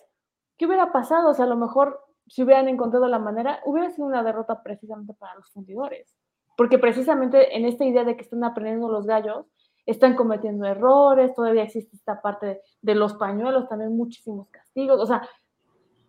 [0.57, 1.29] ¿qué hubiera pasado?
[1.29, 5.13] O sea, a lo mejor si hubieran encontrado la manera, hubiera sido una derrota precisamente
[5.13, 6.13] para los fundidores.
[6.55, 9.45] Porque precisamente en esta idea de que están aprendiendo los gallos,
[9.85, 15.27] están cometiendo errores, todavía existe esta parte de, los pañuelos, también muchísimos castigos, o sea,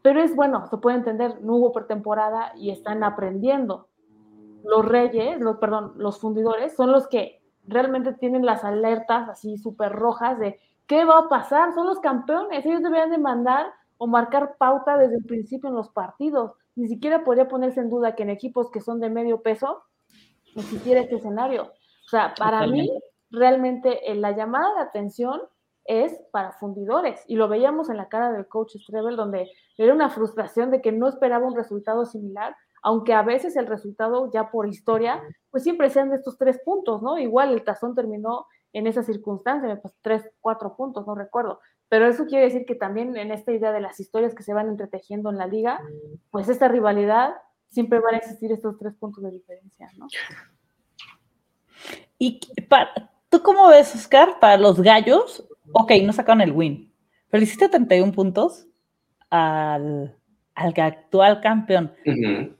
[0.02, 3.88] pero es bueno, se puede entender, no hubo pretemporada y están aprendiendo.
[4.62, 9.92] Los reyes, los, perdón, los fundidores son los que realmente tienen las alertas así súper
[9.92, 14.56] rojas de qué va a pasar, son los campeones, ellos deberían de mandar o marcar
[14.58, 16.52] pauta desde el principio en los partidos.
[16.76, 19.82] Ni siquiera podría ponerse en duda que en equipos que son de medio peso
[20.56, 21.64] existiera este escenario.
[21.64, 22.90] O sea, para mí,
[23.30, 25.40] realmente eh, la llamada de atención
[25.84, 27.22] es para fundidores.
[27.26, 30.92] Y lo veíamos en la cara del coach Strebel, donde era una frustración de que
[30.92, 35.90] no esperaba un resultado similar, aunque a veces el resultado ya por historia, pues siempre
[35.90, 37.18] sean de estos tres puntos, ¿no?
[37.18, 41.60] Igual el tazón terminó en esa circunstancia, pues tres, cuatro puntos, no recuerdo.
[41.94, 44.66] Pero eso quiere decir que también en esta idea de las historias que se van
[44.66, 45.80] entretejiendo en la liga,
[46.32, 47.34] pues esta rivalidad
[47.68, 50.08] siempre van a existir estos tres puntos de diferencia, ¿no?
[52.18, 55.46] Y para, ¿Tú cómo ves, Oscar, para los gallos?
[55.70, 56.92] Ok, no sacaron el win,
[57.30, 58.66] pero hiciste 31 puntos
[59.30, 60.18] al,
[60.56, 61.92] al actual campeón.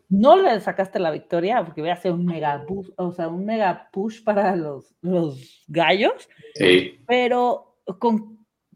[0.08, 3.44] No le sacaste la victoria porque voy a hacer un mega push, o sea, un
[3.44, 6.28] mega push para los, los gallos.
[6.54, 7.00] Sí.
[7.08, 8.33] Pero con,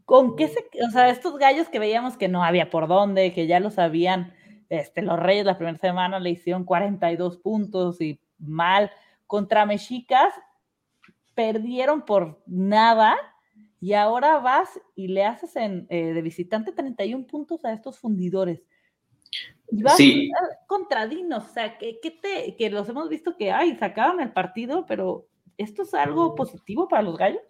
[0.09, 3.45] con qué se, o sea, estos gallos que veíamos que no había por dónde, que
[3.45, 4.33] ya lo sabían,
[4.67, 8.89] este, los Reyes la primera semana le hicieron 42 puntos y mal
[9.27, 10.33] contra Mexicas
[11.35, 13.17] perdieron por nada
[13.79, 18.63] y ahora vas y le haces en, eh, de visitante 31 puntos a estos fundidores.
[19.69, 20.31] Y vas sí.
[20.65, 24.33] contra Dinos, o sea, que, que, te, que los hemos visto que, ay, sacaron el
[24.33, 27.43] partido, pero ¿esto es algo positivo para los gallos?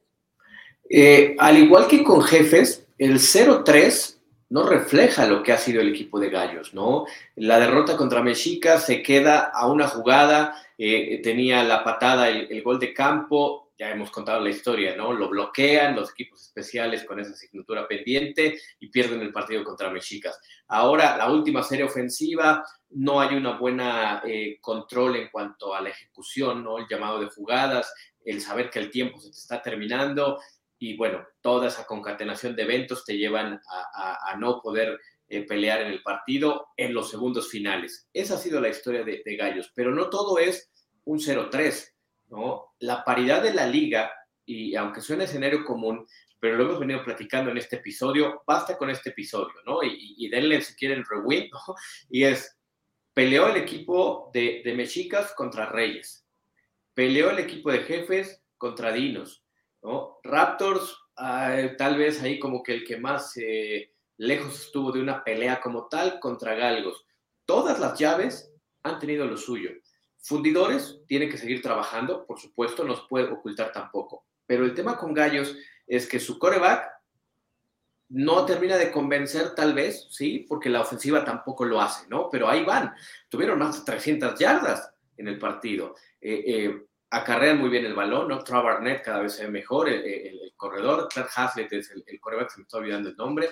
[0.90, 4.20] Eh, al igual que con jefes, el 0-3
[4.50, 7.06] no refleja lo que ha sido el equipo de gallos, ¿no?
[7.36, 12.80] La derrota contra Mexica se queda a una jugada, eh, tenía la patada, el, gol
[12.80, 15.14] de campo, ya hemos contado la historia, ¿no?
[15.14, 20.40] Lo bloquean los equipos especiales con esa asignatura pendiente y pierden el partido contra Mexicas.
[20.68, 25.90] Ahora, la última serie ofensiva, no hay una buena eh, control en cuanto a la
[25.90, 26.80] ejecución, ¿no?
[26.80, 27.94] El llamado de jugadas,
[28.26, 30.40] el saber que el tiempo se te está terminando
[30.80, 33.60] y bueno, toda esa concatenación de eventos te llevan
[33.96, 38.08] a, no poder eh, pelear en el partido en los segundos finales.
[38.14, 40.72] Esa ha sido la historia de, de Gallos, pero no todo es
[41.04, 41.94] un 0-3
[42.30, 42.74] ¿no?
[42.80, 44.12] La paridad de la liga,
[44.46, 46.06] y aunque suene escenario común,
[46.40, 49.84] pero lo hemos venido platicando en este episodio, basta con este episodio, ¿no?
[49.84, 51.76] Y, y denle si quieren rewind, ¿no?
[52.10, 52.58] Y es,
[53.14, 56.26] peleó el equipo de, de Mexicas contra Reyes,
[56.94, 59.44] peleó el equipo de Jefes contra Dinos,
[59.82, 60.20] ¿no?
[60.24, 60.98] Raptors,
[61.78, 65.88] tal vez ahí como que el que más eh, lejos estuvo de una pelea como
[65.88, 67.06] tal contra Galgos.
[67.46, 68.52] Todas las llaves
[68.84, 69.72] han tenido lo suyo.
[70.18, 74.26] Fundidores tienen que seguir trabajando, por supuesto, no puede ocultar tampoco.
[74.46, 75.56] Pero el tema con Gallos
[75.88, 76.90] es que su coreback
[78.10, 82.30] no termina de convencer tal vez, sí, porque la ofensiva tampoco lo hace, ¿no?
[82.30, 82.94] Pero ahí van.
[83.30, 85.96] Tuvieron más de 300 yardas en el partido.
[86.20, 88.44] Eh, eh, acarrean muy bien el balón, ¿no?
[88.44, 92.04] Trevor Barnett cada vez se ve mejor, el, el, el corredor, Clark Haslett es el,
[92.06, 93.50] el coreback, se me está olvidando el nombre.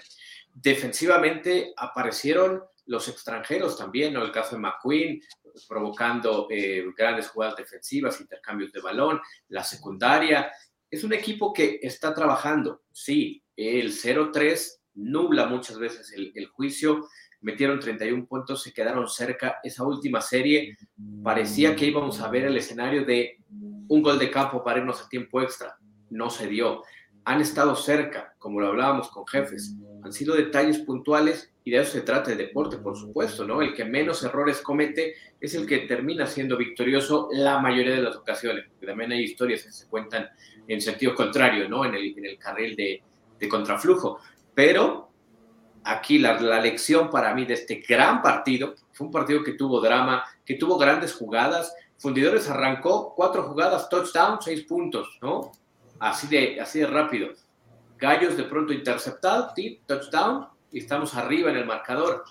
[0.53, 4.23] Defensivamente aparecieron los extranjeros también, ¿no?
[4.23, 5.21] El caso de McQueen,
[5.67, 10.51] provocando eh, grandes jugadas defensivas, intercambios de balón, la secundaria.
[10.89, 17.07] Es un equipo que está trabajando, sí, el 0-3 nubla muchas veces el, el, juicio,
[17.41, 19.57] metieron 31 puntos, se quedaron cerca.
[19.63, 20.77] Esa última serie
[21.23, 23.37] parecía que íbamos a ver el escenario de
[23.87, 25.77] un gol de campo para irnos a tiempo extra,
[26.09, 26.83] no se dio.
[27.25, 31.91] Han estado cerca, como lo hablábamos con jefes, han sido detalles puntuales y de eso
[31.91, 33.61] se trata el deporte, por supuesto, ¿no?
[33.61, 38.15] El que menos errores comete es el que termina siendo victorioso la mayoría de las
[38.15, 40.29] ocasiones, porque también hay historias que se cuentan
[40.67, 41.83] en sentido contrario, ¿no?
[41.83, 43.03] En el, en el carril de,
[43.37, 44.19] de contraflujo.
[44.55, 45.06] Pero
[45.87, 49.79] aquí la, la, lección para mí de este gran partido, fue un partido que tuvo
[49.79, 51.73] drama, que tuvo grandes jugadas.
[51.97, 55.51] Fundidores arrancó cuatro jugadas, touchdown, seis puntos, ¿no?
[55.99, 57.29] Así de, así de rápido.
[57.97, 62.25] Gallos de pronto interceptado, tip, touchdown, y estamos arriba en el marcador.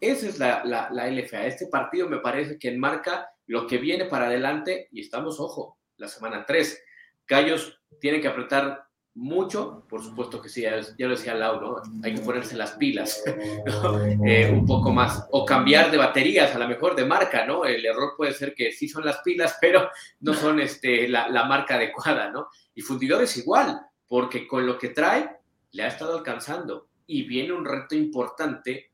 [0.00, 1.46] Esa es la, la, la LFA.
[1.46, 6.08] Este partido me parece que enmarca lo que viene para adelante y estamos, ojo, la
[6.08, 6.82] semana 3.
[7.26, 11.82] Gallos tienen que apretar mucho, por supuesto que sí, ya, lo decía Lau, ¿no?
[12.02, 13.22] Hay que ponerse las pilas
[14.26, 17.64] eh, un poco más, o cambiar de baterías, a lo mejor de marca, ¿no?
[17.64, 19.90] El error puede ser que sí son las pilas, pero
[20.20, 22.48] no son este, la, la marca adecuada, ¿no?
[22.74, 25.28] Y fundidores igual, porque con lo que trae
[25.72, 28.92] le ha estado alcanzando y viene un reto importante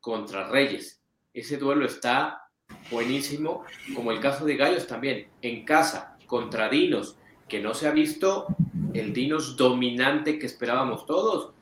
[0.00, 1.00] contra Reyes.
[1.32, 2.42] Ese duelo está
[2.90, 3.64] buenísimo,
[3.94, 7.16] como el caso de Gallos también, en casa, contra Dinos,
[7.48, 8.46] que no se ha visto
[8.94, 11.52] el Dinos dominante que esperábamos todos.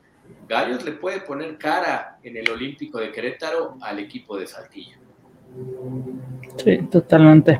[0.47, 4.97] Gallos le puede poner cara en el Olímpico de Querétaro al equipo de Saltillo.
[6.63, 7.59] Sí, totalmente.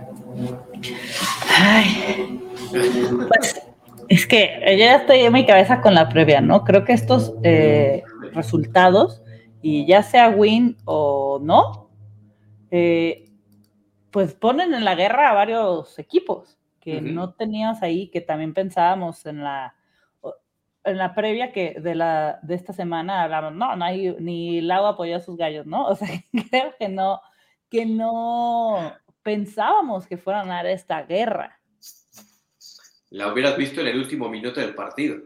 [1.57, 2.39] Ay.
[2.70, 3.61] Pues,
[4.07, 6.63] es que yo ya estoy en mi cabeza con la previa, ¿no?
[6.63, 8.03] Creo que estos eh,
[8.34, 9.22] resultados,
[9.61, 11.89] y ya sea win o no,
[12.72, 13.26] eh,
[14.11, 16.59] pues ponen en la guerra a varios equipos
[16.91, 19.75] que no teníamos ahí, que también pensábamos en la,
[20.83, 24.85] en la previa que de, la, de esta semana hablamos, no, no hay, ni Lau
[24.85, 25.87] apoyó a sus gallos, ¿no?
[25.89, 26.07] O sea,
[26.49, 27.21] creo que no,
[27.69, 31.59] que no pensábamos que fueran a dar esta guerra.
[33.09, 35.17] La hubieras visto en el último minuto del partido.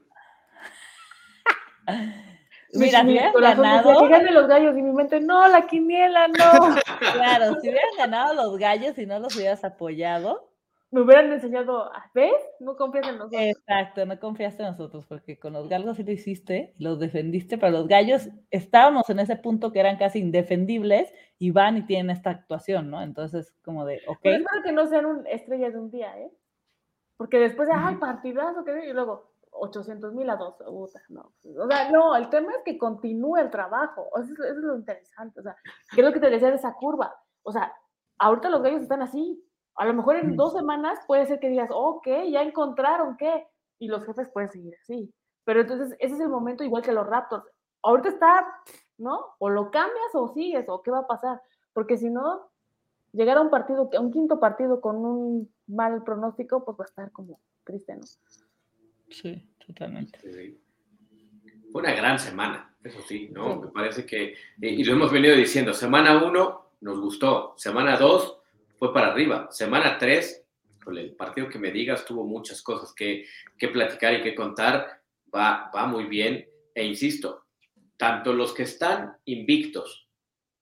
[2.74, 4.01] Mira, si hubieran ganado.
[4.01, 6.76] Que ganen los gallos y mi mente, no, la quiniela, no.
[7.14, 10.53] claro, si hubieran ganado los gallos y no los hubieras apoyado,
[10.94, 12.32] me hubieran enseñado, ¿ves?
[12.60, 13.41] No confías en nosotros.
[13.41, 17.72] Exacto, no confiaste en nosotros, porque con los galgos sí lo hiciste, los defendiste, pero
[17.72, 22.30] los gallos estábamos en ese punto que eran casi indefendibles y van y tienen esta
[22.30, 23.02] actuación, ¿no?
[23.02, 24.20] Entonces, como de, ok.
[24.22, 26.32] Pero espero que no sean un estrellas de un día, ¿eh?
[27.18, 31.34] Porque después de, ay, partidazo, que y luego 800 mil a dos, puta, no.
[31.58, 34.76] O sea, no, el tema es que continúe el trabajo, eso es, eso es lo
[34.76, 35.56] interesante, o sea,
[35.91, 37.74] que es lo que te decía de esa curva, o sea,
[38.20, 39.44] ahorita los gallos están así,
[39.76, 43.47] a lo mejor en dos semanas puede ser que digas, ok, ya encontraron qué,
[43.80, 45.13] y los jefes pueden seguir así.
[45.43, 47.45] Pero entonces ese es el momento igual que los Raptors.
[47.82, 48.47] Ahorita está,
[48.97, 49.36] ¿no?
[49.39, 51.41] O lo cambias o sigues, o qué va a pasar.
[51.74, 52.49] Porque si no,
[53.11, 56.88] llegar a un partido, a un quinto partido con un mal pronóstico, pues va a
[56.88, 58.03] estar como triste, ¿no?
[59.09, 60.19] Sí, totalmente.
[61.71, 63.59] Fue una gran semana, eso sí, ¿no?
[63.59, 68.43] Me parece que, y lo hemos venido diciendo, semana uno nos gustó, semana dos
[68.84, 69.48] fue para arriba.
[69.50, 70.46] Semana 3,
[70.84, 73.26] con el partido que me digas, tuvo muchas cosas que,
[73.58, 75.02] que platicar y que contar.
[75.34, 76.46] Va, va muy bien.
[76.76, 77.46] E insisto,
[77.96, 80.10] tanto los que están invictos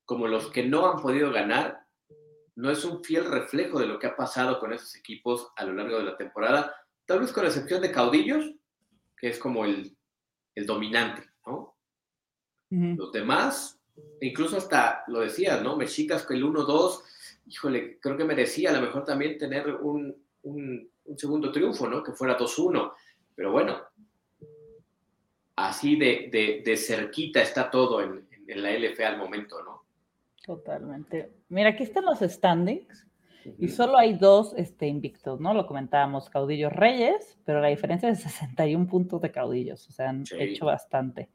[0.06, 1.88] como los que no han podido ganar,
[2.58, 5.74] no es un fiel reflejo de lo que ha pasado con esos equipos a lo
[5.74, 6.76] largo de la temporada,
[7.08, 8.52] tal vez con excepción de Caudillos,
[9.18, 9.98] que es como el,
[10.54, 11.76] el dominante, ¿no?
[12.70, 13.82] Los demás,
[14.22, 15.76] incluso hasta lo decías, ¿no?
[15.76, 17.02] Mexicas con el 1-2
[17.46, 22.04] híjole, creo que merecía a lo mejor también tener un, un, segundo triunfo, ¿no?
[22.04, 22.94] Que fuera 2-1.
[23.36, 23.78] Pero bueno,
[25.56, 29.84] así de, de, de, cerquita está todo en, en, la LFA al momento, ¿no?
[30.46, 31.32] Totalmente.
[31.50, 33.08] Mira, aquí están los standings.
[33.58, 35.54] Y solo hay dos este, invictos, ¿no?
[35.54, 40.26] Lo comentábamos, Caudillos Reyes, pero la diferencia es 61 puntos de caudillos, o sea, han
[40.38, 41.30] hecho bastante.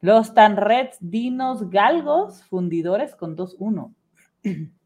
[0.00, 3.94] Los están Reds, Dinos, Galgos, Fundidores con 2-1.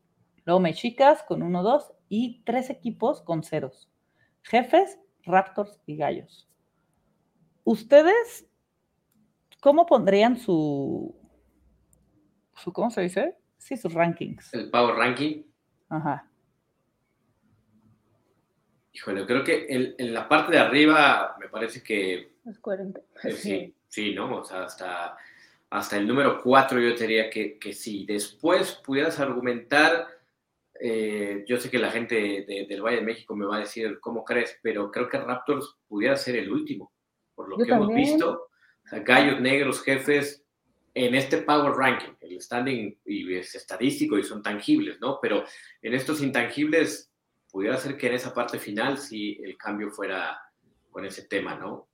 [0.44, 3.88] Luego Mexicas con 1-2 y tres equipos con ceros.
[4.42, 6.48] Jefes, Raptors y Gallos.
[7.64, 8.46] ¿Ustedes
[9.60, 11.14] cómo pondrían su,
[12.56, 13.36] su ¿cómo se dice?
[13.56, 14.52] Sí, sus rankings.
[14.52, 15.44] El Power Ranking.
[15.88, 16.28] Ajá.
[18.92, 22.34] Híjole, creo que en, la parte de arriba me parece que...
[22.44, 23.02] Es coherente.
[23.22, 24.38] Eh, sí, sí, ¿no?
[24.38, 25.16] O sea, hasta,
[25.70, 28.04] hasta el número 4 yo diría que, que sí.
[28.04, 30.08] Después pudieras argumentar
[30.84, 34.24] eh, yo sé que la gente del Valle de México me va a decir cómo
[34.24, 36.92] crees, pero creo que Raptors pudiera ser el último,
[37.36, 38.48] por lo que hemos visto.
[38.90, 40.44] gallos negros, jefes,
[40.92, 45.20] en este Power Ranking, el standing y es estadístico y son tangibles, ¿no?
[45.22, 45.44] Pero
[45.82, 47.12] en estos intangibles,
[47.52, 50.36] pudiera ser que en esa parte final si el cambio fuera
[50.90, 51.88] con ese tema, ¿no?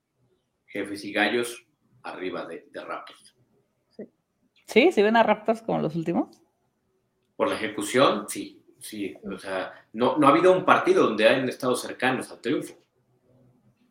[0.66, 1.66] Jefes y gallos
[2.05, 3.36] arriba de, de Raptors.
[4.64, 6.41] Sí, ¿sí ven a Raptors como los últimos?
[7.36, 8.58] Por la ejecución, sí.
[8.81, 12.74] Sí, o sea, no, no ha habido un partido donde hayan estado cercanos al triunfo.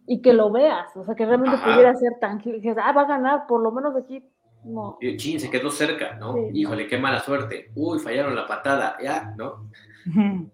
[0.05, 3.07] Y que lo veas, o sea, que realmente pudiera ser tangible, que ah, va a
[3.07, 4.23] ganar, por lo menos aquí
[4.63, 4.97] No.
[5.17, 6.35] Chin, se quedó cerca, ¿no?
[6.53, 7.71] Híjole, qué mala suerte.
[7.75, 9.69] Uy, fallaron la patada, ya, ¿no?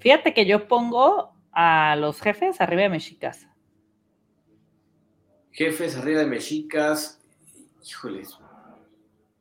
[0.00, 3.46] Fíjate que yo pongo a los jefes arriba de Mexicas.
[5.52, 7.22] Jefes arriba de Mexicas,
[7.86, 8.38] híjoles,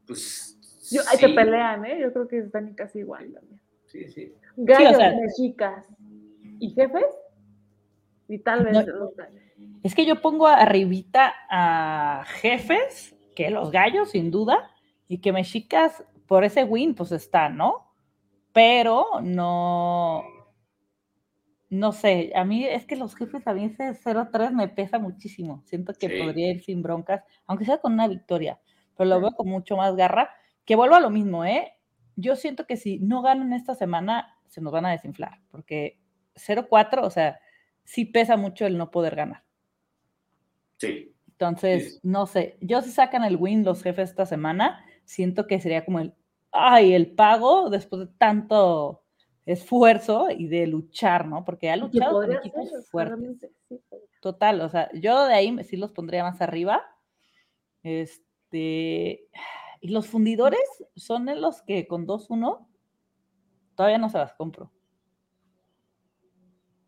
[0.05, 0.60] pues.
[0.91, 1.99] Yo, ahí te pelean, ¿eh?
[2.01, 3.61] Yo creo que están casi igual también.
[3.85, 4.33] Sí, sí.
[4.57, 5.87] Gallos, Mexicas
[6.59, 7.05] y jefes,
[8.27, 9.11] y tal vez los
[9.83, 14.71] Es que yo pongo arribita a jefes, que los gallos, sin duda,
[15.07, 17.93] y que Mexicas, por ese win, pues está, ¿no?
[18.53, 20.23] Pero no,
[21.69, 25.63] no sé, a mí es que los jefes a mí ese 0-3 me pesa muchísimo.
[25.65, 28.59] Siento que podría ir sin broncas, aunque sea con una victoria,
[28.97, 30.29] pero lo veo con mucho más garra.
[30.71, 31.73] Que vuelvo a lo mismo, ¿eh?
[32.15, 35.99] Yo siento que si no ganan esta semana, se nos van a desinflar, porque
[36.35, 37.41] 0-4, o sea,
[37.83, 39.43] sí pesa mucho el no poder ganar.
[40.77, 41.13] Sí.
[41.27, 45.83] Entonces, no sé, yo si sacan el win los jefes esta semana, siento que sería
[45.83, 46.13] como el,
[46.53, 49.03] ay, el pago después de tanto
[49.45, 51.43] esfuerzo y de luchar, ¿no?
[51.43, 53.51] Porque ha luchado con equipos fuertes.
[54.21, 56.81] Total, o sea, yo de ahí sí los pondría más arriba.
[57.83, 59.27] Este,
[59.81, 60.61] y los fundidores
[60.95, 62.67] son los que con 2-1
[63.75, 64.71] todavía no se las compro.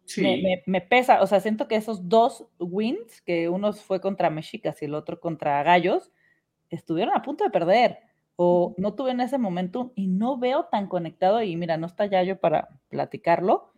[0.06, 0.44] Sí.
[0.68, 4.86] Me, pesa, o sea, siento que esos dos wins, que uno fue contra Mexicas y
[4.86, 6.12] el otro contra Gallos,
[6.70, 8.00] estuvieron a punto de perder
[8.36, 12.06] o no tuve en ese momento y no veo tan conectado y mira, no está
[12.06, 13.74] Yayo para platicarlo.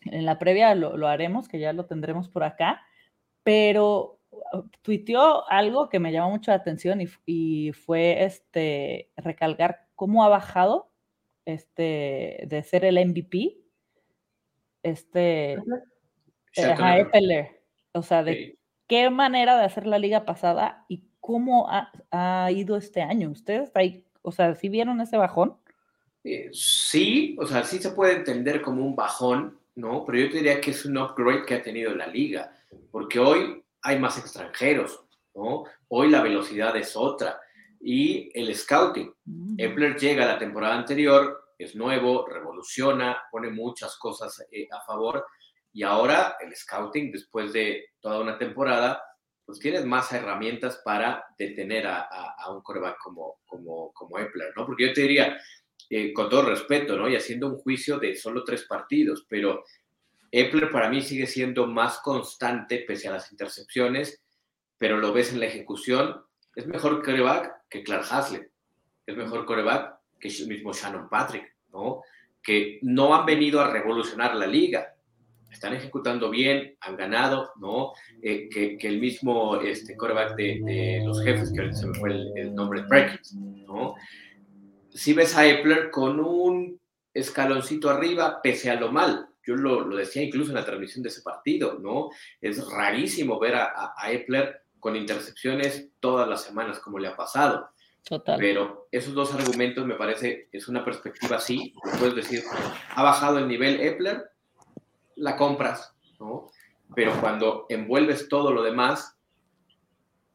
[0.00, 2.82] En la previa lo, haremos, que ya lo tendremos por acá,
[3.44, 4.18] pero
[4.82, 10.90] tuiteó algo que me llamó mucho la atención y, fue este recalcar cómo ha bajado
[11.44, 13.62] este de ser el MVP
[14.82, 15.58] este
[16.54, 17.62] Epeler,
[17.92, 23.00] o sea, de qué manera de hacer la liga pasada y cómo ha, ido este
[23.00, 23.30] año.
[23.30, 25.56] ¿Ustedes ahí, o sea, sí vieron ese bajón?
[26.24, 30.04] Eh, sí, o sea, sí se puede entender como un bajón, ¿no?
[30.04, 32.52] Pero yo te diría que es un upgrade que ha tenido la liga,
[32.90, 35.04] porque hoy hay más extranjeros,
[35.34, 35.64] ¿no?
[35.88, 37.40] Hoy la velocidad es otra.
[37.80, 39.12] Y el scouting.
[39.24, 39.54] Mm.
[39.58, 45.26] Epler llega a la temporada anterior, es nuevo, revoluciona, pone muchas cosas eh, a favor.
[45.72, 49.02] Y ahora el scouting, después de toda una temporada,
[49.44, 52.08] pues tienes más herramientas para detener a,
[52.50, 54.64] un coreback como, como, como Epler, ¿no?
[54.64, 55.36] Porque yo te diría,
[55.90, 57.08] eh, con todo respeto, ¿no?
[57.08, 59.64] Y haciendo un juicio de solo tres partidos, pero
[60.32, 64.24] Epler para mí sigue siendo más constante pese a las intercepciones,
[64.78, 66.22] pero lo ves en la ejecución,
[66.56, 68.50] es mejor coreback que Clark Haslett,
[69.06, 72.02] es mejor coreback que el mismo Shannon Patrick, ¿no?
[72.42, 74.94] Que no han venido a revolucionar la liga,
[75.50, 77.92] están ejecutando bien, han ganado, ¿no?
[78.22, 82.54] Eh, que, el mismo este, quarterback de, los jefes, que ahorita se me fue el,
[82.54, 83.94] nombre, Perkins, ¿no?
[84.90, 86.80] Si ves a Epler con un
[87.12, 89.28] escaloncito arriba, pese a lo mal.
[89.44, 92.10] Yo lo, decía incluso en la transmisión de ese partido, ¿no?
[92.40, 97.70] Es rarísimo ver a, a, Epler con intercepciones todas las semanas, como le ha pasado.
[98.04, 98.38] Total.
[98.38, 102.42] Pero esos dos argumentos me parece, es una perspectiva así, puedes decir,
[102.90, 104.24] ha bajado el nivel Epler,
[105.16, 106.50] la compras, ¿no?
[106.94, 109.16] Pero cuando envuelves todo lo demás,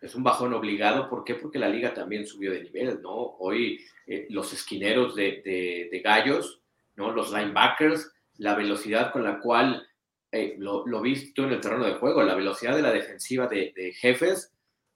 [0.02, 1.10] es un bajón obligado.
[1.10, 1.36] ¿Por qué?
[1.36, 3.14] Porque la liga también subió de nivel, ¿no?
[3.14, 5.42] Hoy eh, los esquineros de,
[5.92, 6.62] de, gallos,
[6.96, 7.12] ¿no?
[7.12, 9.88] Los linebackers, la velocidad con la cual,
[10.32, 13.94] eh, lo, lo viste en el terreno de juego, la velocidad de la defensiva de,
[14.00, 14.54] jefes,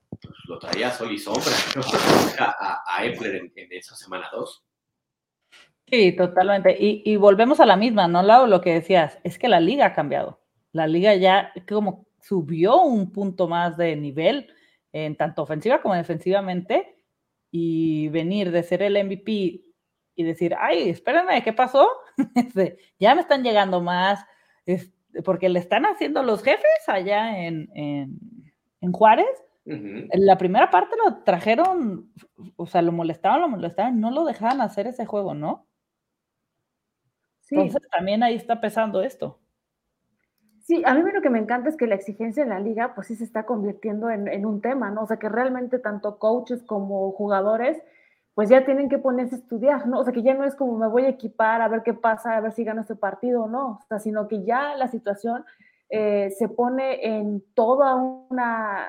[0.09, 1.81] pues lo traía sol y sombra ¿no?
[2.39, 4.63] a, a Epler en, en esa semana 2.
[5.91, 6.77] Sí, totalmente.
[6.79, 8.47] Y, volvemos a la misma, ¿no, Lau?
[8.47, 10.39] Lo que decías, es que la liga ha cambiado.
[10.71, 14.47] La liga ya como subió un punto más de nivel,
[14.93, 16.95] en tanto ofensiva como defensivamente,
[17.51, 19.65] y venir de ser el MVP
[20.21, 21.87] y decir, ay, espérenme, ¿qué pasó?
[22.35, 24.25] Este, ya me están llegando más,
[25.25, 27.67] porque le están haciendo los jefes allá en,
[28.91, 29.43] Juárez.
[29.65, 32.11] En la primera parte lo trajeron,
[32.55, 35.67] o sea, lo molestaban, lo molestaban, no lo dejaban hacer ese juego, ¿no?
[37.49, 39.39] Entonces también ahí está pesando esto.
[40.61, 43.07] Sí, a mí lo que me encanta es que la exigencia en la liga, pues
[43.07, 45.03] sí se está convirtiendo en, un tema, ¿no?
[45.03, 47.81] O sea, que realmente tanto coaches como jugadores,
[48.33, 49.99] pues ya tienen que ponerse a estudiar, ¿no?
[49.99, 52.37] O sea, que ya no es como me voy a equipar a ver qué pasa,
[52.37, 55.43] a ver si gano este partido o no, o sea, sino que ya la situación
[55.89, 58.87] eh, se pone en toda una,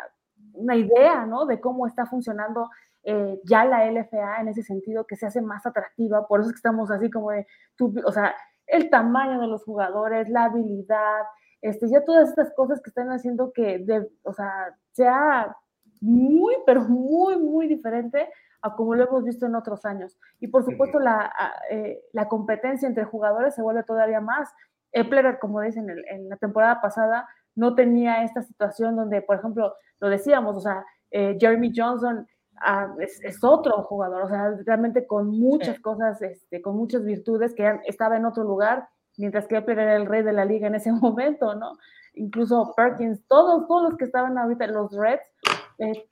[0.53, 1.47] una idea, ¿no?
[1.47, 2.71] De cómo está funcionando
[3.05, 6.55] eh, ya la LFA en ese sentido, que se hace más atractiva, por eso es
[6.55, 8.35] que estamos así como de, tú, o sea,
[8.67, 11.25] el tamaño de los jugadores, la habilidad,
[11.61, 15.57] este, ya todas estas cosas que están haciendo que, de, o sea, sea
[16.01, 18.29] muy, pero muy, muy diferente
[18.63, 20.17] a como lo hemos visto en otros años.
[20.41, 21.33] Y por supuesto la,
[21.71, 24.49] eh, la competencia entre jugadores se vuelve todavía más.
[24.93, 29.75] Epler, como dicen, en, en, la temporada pasada no tenía esta situación donde, por ejemplo,
[30.01, 32.27] lo decíamos, o sea, eh, Jeremy Johnson
[32.61, 35.83] ah, es, es, otro jugador, o sea, realmente con muchas sí.
[35.83, 38.89] cosas, este, con muchas virtudes, que estaba en otro lugar,
[39.19, 41.73] mientras que Epler era el rey de la liga en ese momento, ¿no?
[42.15, 45.31] Incluso Perkins, todos, todos los que estaban ahorita, los Reds,
[45.79, 46.05] eh,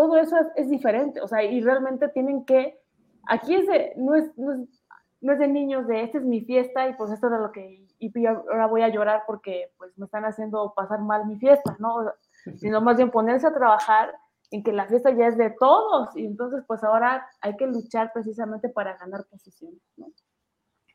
[0.00, 2.80] todo eso es, es, diferente, o sea, y realmente tienen que,
[3.26, 4.82] aquí es de, no, es, no, es,
[5.20, 7.86] no es de niños de, esta es mi fiesta y pues esto era lo que,
[7.98, 12.10] y ahora voy a llorar porque pues me están haciendo pasar mal mi fiesta, ¿no?
[12.56, 14.14] Sino más bien ponerse a trabajar
[14.50, 18.10] en que la fiesta ya es de todos y entonces pues ahora hay que luchar
[18.14, 20.06] precisamente para ganar posiciones, ¿no?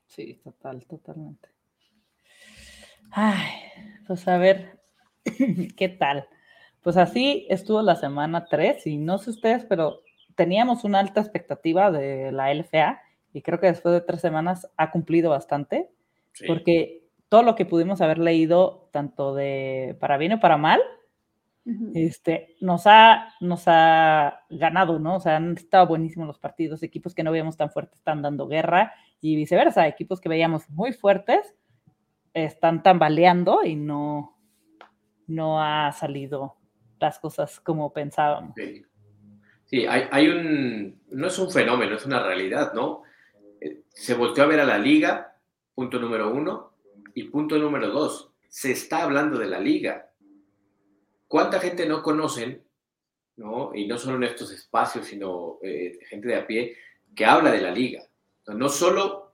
[0.07, 1.49] Sí, total, totalmente.
[3.11, 3.45] Ay,
[4.07, 4.79] pues a ver,
[5.77, 6.27] ¿qué tal?
[6.85, 10.03] Pues así estuvo la semana 3 y no sé ustedes, pero
[10.35, 13.01] teníamos una alta expectativa de la LFA
[13.33, 15.89] y creo que después de tres semanas ha cumplido bastante,
[16.33, 16.45] sí.
[16.45, 20.79] porque todo lo que pudimos haber leído, tanto de para bien o para mal,
[21.65, 21.91] uh -huh.
[21.95, 25.15] este, nos, ha, nos ha ganado, ¿no?
[25.15, 28.47] O sea, han estado buenísimos los partidos, equipos que no veíamos tan fuertes están dando
[28.47, 31.55] guerra y viceversa, equipos que veíamos muy fuertes
[32.35, 34.37] están tambaleando y no,
[35.25, 36.57] no ha salido
[36.99, 38.55] las cosas como pensábamos.
[39.65, 43.01] Sí, hay, hay, un, no es un fenómeno, es una realidad, ¿no?
[43.59, 45.35] Eh, se volteó a ver a la liga,
[45.73, 46.73] punto número uno,
[47.15, 50.11] y punto número dos, se está hablando de la liga.
[51.27, 52.63] ¿Cuánta gente no conocen,
[53.37, 53.73] ¿no?
[53.73, 56.77] y no solo en estos espacios, sino eh, gente de a pie,
[57.15, 58.03] que habla de la liga?
[58.47, 59.33] No solo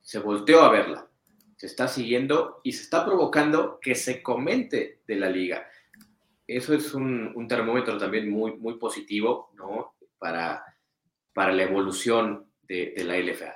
[0.00, 1.08] se volteó a verla,
[1.56, 5.68] se está siguiendo y se está provocando que se comente de la liga.
[6.46, 9.94] Eso es un, un termómetro también muy, muy positivo ¿no?
[10.18, 10.64] para,
[11.32, 13.54] para la evolución de, de la LFA.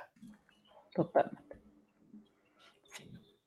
[0.93, 1.47] Totalmente.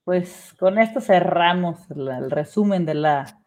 [0.05, 3.41] Pues con esto cerramos la, el resumen de la,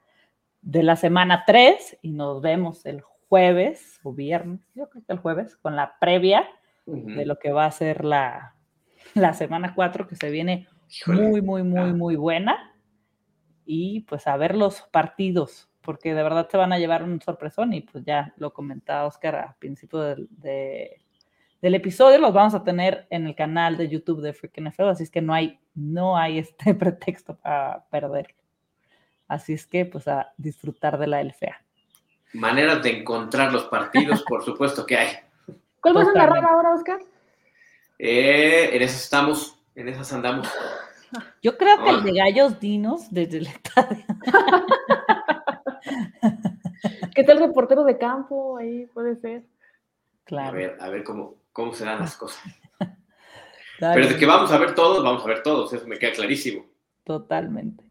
[0.61, 5.19] de la semana 3 y nos vemos el jueves o viernes, yo creo que el
[5.19, 6.47] jueves, con la previa
[6.85, 7.15] uh -huh.
[7.15, 8.55] de lo que va a ser la,
[9.15, 10.67] la semana 4 que se viene
[11.07, 11.93] muy, muy, muy, ah.
[11.93, 12.71] muy buena.
[13.65, 17.73] Y pues a ver los partidos, porque de verdad se van a llevar un sorpresón
[17.73, 21.01] y pues ya lo comentaba Oscar al principio de, de,
[21.61, 25.03] del episodio, los vamos a tener en el canal de YouTube de Freaking NFL, así
[25.03, 28.36] es que no hay, no hay este pretexto para perder.
[29.27, 31.61] Así es que pues a disfrutar de la LFA.
[32.34, 35.09] Maneras de encontrar los partidos, por supuesto que hay.
[35.81, 36.99] ¿Cuál vas a narrar ahora, Oscar?
[37.99, 40.49] Eh, en esas estamos, en esas andamos.
[41.41, 41.97] Yo creo que oh.
[41.97, 44.03] el de Gallos Dinos desde el estadio.
[47.15, 48.57] ¿Qué tal reportero de campo?
[48.57, 49.43] Ahí puede ser.
[50.23, 50.49] Claro.
[50.49, 52.41] A ver, a ver cómo, cómo se dan las cosas.
[53.79, 53.95] Dale.
[54.01, 56.65] Pero de que vamos a ver todos, vamos a ver todos, eso me queda clarísimo.
[57.03, 57.84] Totalmente.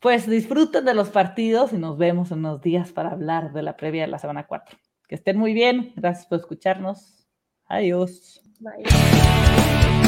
[0.00, 3.76] Pues disfruten de los partidos y nos vemos en unos días para hablar de la
[3.76, 4.76] previa de la semana 4.
[5.08, 7.26] Que estén muy bien, gracias por escucharnos.
[7.66, 8.42] Adiós.
[8.60, 10.03] Bye.